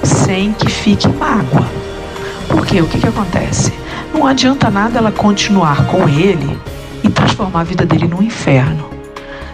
[0.03, 1.67] sem que fique mágoa.
[2.47, 3.73] Porque o que, que acontece?
[4.13, 6.57] Não adianta nada ela continuar com ele
[7.03, 8.89] e transformar a vida dele num inferno.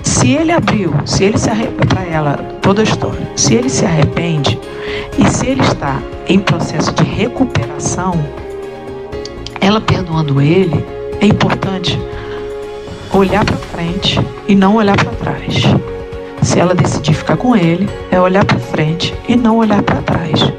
[0.04, 3.86] Se ele abriu, se ele se arrepende para ela toda a história, se ele se
[3.86, 4.60] arrepende
[5.18, 8.14] e se ele está em processo de recuperação,
[9.62, 10.86] ela perdoando ele,
[11.20, 12.00] é importante
[13.14, 15.64] olhar para frente e não olhar para trás.
[16.42, 20.52] Se ela decidir ficar com ele, é olhar para frente e não olhar para trás.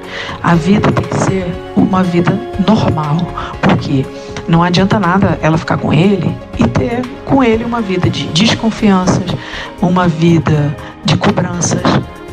[0.42, 3.16] A vida tem que ser uma vida normal,
[3.62, 4.04] porque
[4.46, 9.34] não adianta nada ela ficar com ele e ter com ele uma vida de desconfianças,
[9.80, 11.82] uma vida de cobranças,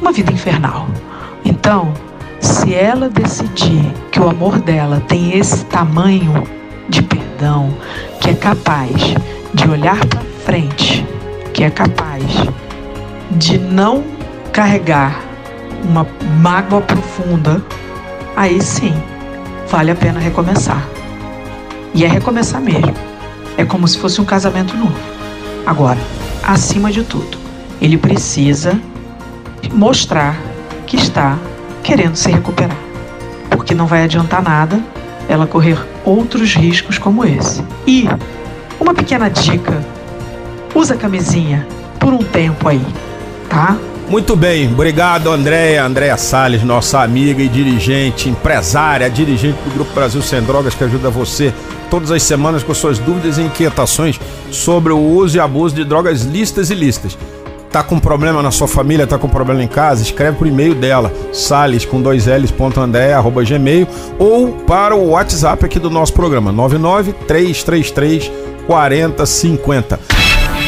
[0.01, 0.87] uma vida infernal.
[1.45, 1.93] Então,
[2.39, 6.43] se ela decidir que o amor dela tem esse tamanho
[6.89, 7.73] de perdão,
[8.21, 8.91] que é capaz
[9.53, 11.05] de olhar para frente,
[11.53, 12.23] que é capaz
[13.31, 14.03] de não
[14.51, 15.21] carregar
[15.83, 16.07] uma
[16.41, 17.61] mágoa profunda,
[18.35, 18.93] aí sim
[19.69, 20.87] vale a pena recomeçar.
[21.93, 22.93] E é recomeçar mesmo.
[23.57, 24.97] É como se fosse um casamento novo.
[25.65, 25.99] Agora,
[26.43, 27.37] acima de tudo,
[27.81, 28.79] ele precisa
[29.73, 30.37] mostrar
[30.85, 31.37] que está
[31.87, 32.77] querendo se recuperar.
[33.49, 34.81] Porque não vai adiantar nada
[35.29, 37.63] ela correr outros riscos como esse.
[37.87, 38.09] E
[38.77, 39.81] uma pequena dica:
[40.75, 41.65] usa camisinha
[41.97, 42.85] por um tempo aí,
[43.49, 43.77] tá?
[44.09, 50.21] Muito bem, obrigado Andréia, Andréia Salles, nossa amiga e dirigente, empresária, dirigente do Grupo Brasil
[50.21, 51.53] Sem Drogas, que ajuda você
[51.89, 54.17] todas as semanas com suas dúvidas e inquietações
[54.49, 57.17] sobre o uso e abuso de drogas listas e listas.
[57.71, 60.01] Tá com problema na sua família, tá com problema em casa?
[60.01, 63.87] Escreve pro e-mail dela, sales com dois L's, ponto André, arroba gmail,
[64.17, 68.31] ou para o WhatsApp aqui do nosso programa, 99 333
[68.65, 69.99] 4050.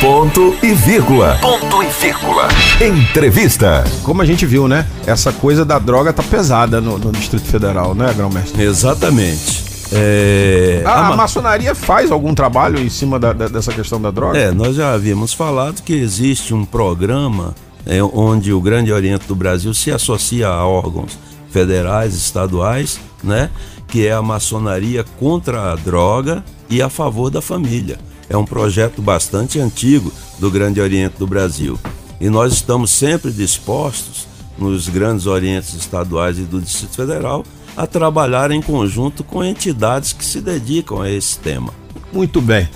[0.02, 1.38] Ponto e vírgula.
[1.42, 2.48] Ponto e vírgula.
[2.80, 3.84] Entrevista.
[4.04, 4.86] Como a gente viu, né?
[5.06, 8.64] Essa coisa da droga tá pesada no, no Distrito Federal, né, Grão-Mestre?
[8.64, 9.69] Exatamente.
[9.92, 14.38] É, a, a, maçonaria faz algum trabalho em cima da, da, dessa questão da droga?
[14.38, 19.36] É, nós já havíamos falado que existe um programa é, onde o Grande Oriente do
[19.36, 21.18] Brasil se associa a órgãos
[21.50, 23.50] federais, estaduais, né?
[23.88, 27.98] Que é a maçonaria contra a droga e a favor da família.
[28.30, 31.80] É um projeto bastante antigo do Grande Oriente do Brasil.
[32.22, 34.28] E nós estamos sempre dispostos,
[34.58, 37.44] nos grandes orientes estaduais e do Distrito Federal,
[37.80, 41.74] a trabalhar em conjunto com entidades que se dedicam a esse tema.
[42.12, 42.68] Muito bem.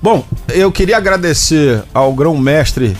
[0.00, 2.96] Bom, eu queria agradecer ao grão-mestre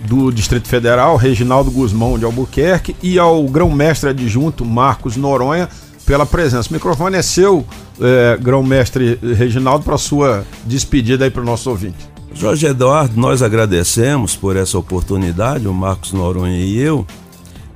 [0.00, 5.70] do Distrito Federal, Reginaldo Guzmão de Albuquerque, e ao grão-mestre adjunto Marcos Noronha
[6.04, 6.68] pela presença.
[6.68, 7.64] O microfone é seu,
[7.98, 12.10] é, grão-mestre Reginaldo, para sua despedida aí para o nosso ouvinte.
[12.34, 17.06] Jorge Eduardo, nós agradecemos por essa oportunidade, o Marcos Noronha e eu.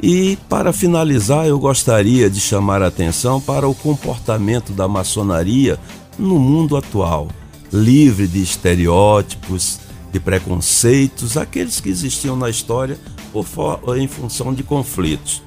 [0.03, 5.79] E para finalizar, eu gostaria de chamar a atenção para o comportamento da maçonaria
[6.19, 7.29] no mundo atual,
[7.73, 9.79] livre de estereótipos,
[10.13, 12.99] de preconceitos, aqueles que existiam na história
[13.33, 13.47] por,
[13.97, 15.43] em função de conflitos.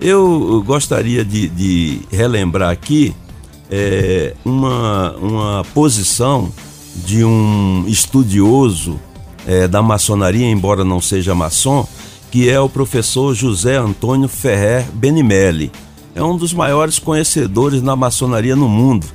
[0.00, 3.14] Eu gostaria de, de relembrar aqui
[3.70, 6.52] é, uma, uma posição
[7.06, 9.00] de um estudioso
[9.46, 11.86] é, da maçonaria, embora não seja maçom,
[12.32, 15.70] que é o professor José Antônio Ferrer Benimelli.
[16.14, 19.06] É um dos maiores conhecedores da maçonaria no mundo.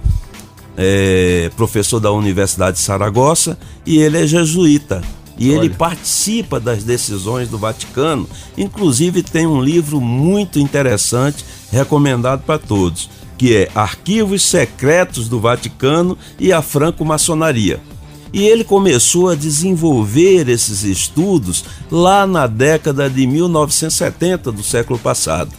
[0.77, 5.01] É professor da Universidade de Saragossa e ele é jesuíta.
[5.35, 5.65] E Olha.
[5.65, 8.29] ele participa das decisões do Vaticano.
[8.55, 16.15] Inclusive tem um livro muito interessante recomendado para todos, que é Arquivos Secretos do Vaticano
[16.39, 17.81] e a Franco-Maçonaria.
[18.37, 25.51] E ele começou a desenvolver esses estudos lá na década de 1970 do século passado.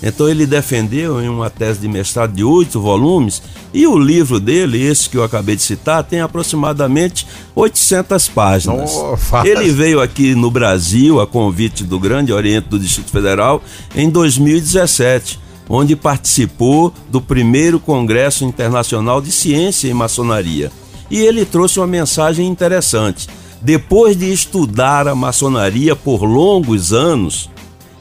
[0.00, 3.42] Então ele defendeu em uma tese de mestrado de oito volumes
[3.74, 8.92] e o livro dele, esse que eu acabei de citar, tem aproximadamente 800 páginas.
[8.94, 13.60] Oh, ele veio aqui no Brasil a convite do Grande Oriente do Distrito Federal
[13.92, 20.70] em 2017, onde participou do primeiro Congresso Internacional de Ciência e Maçonaria.
[21.10, 23.28] E ele trouxe uma mensagem interessante.
[23.60, 27.50] Depois de estudar a maçonaria por longos anos,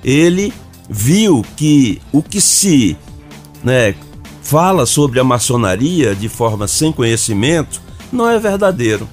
[0.03, 0.53] ele
[0.89, 2.95] viu que o que se
[3.63, 3.93] né,
[4.41, 7.81] fala sobre a maçonaria de forma sem conhecimento
[8.11, 9.07] não é verdadeiro.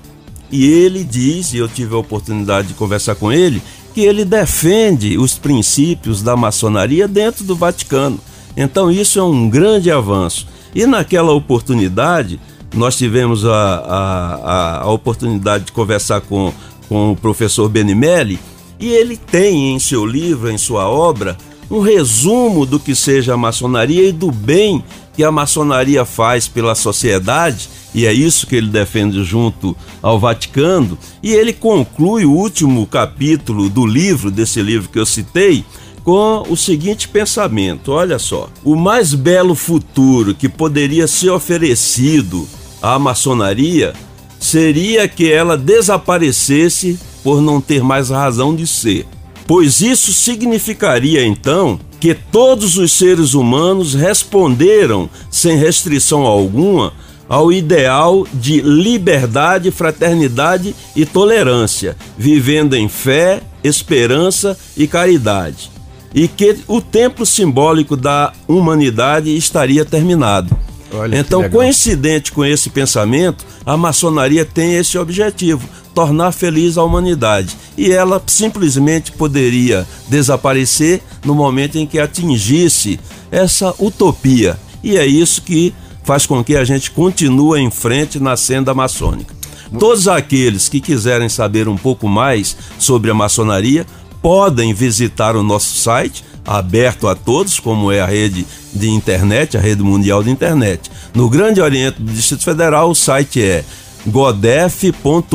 [0.51, 3.61] E ele diz, e eu tive a oportunidade de conversar com ele,
[3.92, 8.20] que ele defende os princípios da maçonaria dentro do Vaticano.
[8.57, 10.47] Então isso é um grande avanço.
[10.74, 12.38] E naquela oportunidade,
[12.76, 16.52] nós tivemos a, a, a, oportunidade de conversar com,
[16.88, 18.38] com o professor Benimelli,
[18.78, 21.36] e ele tem em seu livro, em sua obra,
[21.70, 26.74] um resumo do que seja a maçonaria e do bem que a maçonaria faz pela
[26.74, 32.86] sociedade, e é isso que ele defende junto ao Vaticano, e ele conclui o último
[32.86, 35.64] capítulo do livro, desse livro que eu citei,
[36.04, 42.46] com o seguinte pensamento: olha só, o mais belo futuro que poderia ser oferecido
[42.82, 43.92] à maçonaria
[44.38, 49.06] seria que ela desaparecesse por não ter mais razão de ser
[49.46, 56.92] pois isso significaria então que todos os seres humanos responderam sem restrição alguma
[57.28, 65.70] ao ideal de liberdade, fraternidade e tolerância, vivendo em fé, esperança e caridade.
[66.14, 70.56] E que o templo simbólico da humanidade estaria terminado.
[70.93, 77.57] Olha então, coincidente com esse pensamento, a maçonaria tem esse objetivo: tornar feliz a humanidade.
[77.76, 84.59] E ela simplesmente poderia desaparecer no momento em que atingisse essa utopia.
[84.82, 85.74] E é isso que
[86.05, 89.34] faz com que a gente continue em frente na senda maçônica.
[89.78, 93.84] Todos aqueles que quiserem saber um pouco mais sobre a maçonaria
[94.22, 99.61] podem visitar o nosso site, aberto a todos, como é a rede de internet, a
[99.61, 100.90] rede mundial de internet.
[101.14, 103.64] No Grande Oriente do Distrito Federal, o site é
[104.07, 105.26] godef.org.br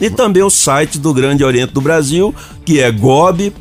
[0.00, 2.34] e também o site do Grande Oriente do Brasil,
[2.64, 3.52] que é gob.org.br.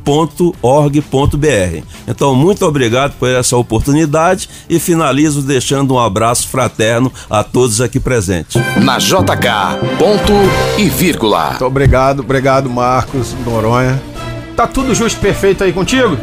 [2.07, 7.99] Então, muito obrigado por essa oportunidade e finalizo deixando um abraço fraterno a todos aqui
[7.99, 8.61] presentes.
[8.83, 10.33] Na JK, ponto
[10.77, 11.49] e vírgula.
[11.49, 14.16] Muito obrigado, obrigado Marcos Noronha.
[14.57, 16.17] Tá tudo justo perfeito aí contigo?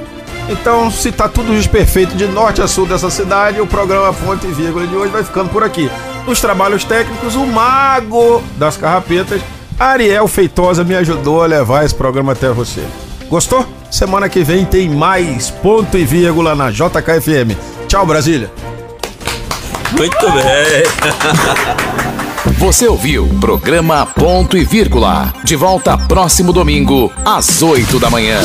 [0.48, 4.44] Então, se tá tudo justo perfeito de norte a sul dessa cidade, o programa Ponto
[4.44, 5.88] e Vírgula de hoje vai ficando por aqui.
[6.26, 9.40] Nos trabalhos técnicos, o mago das carrapetas,
[9.78, 12.82] Ariel Feitosa, me ajudou a levar esse programa até você.
[13.28, 13.64] Gostou?
[13.88, 17.56] Semana que vem tem mais ponto e vírgula na JKFM.
[17.86, 18.50] Tchau, Brasília.
[19.96, 20.42] Muito bem.
[22.52, 25.32] Você ouviu programa Ponto e Vírgula.
[25.42, 28.38] De volta próximo domingo, às 8 da manhã.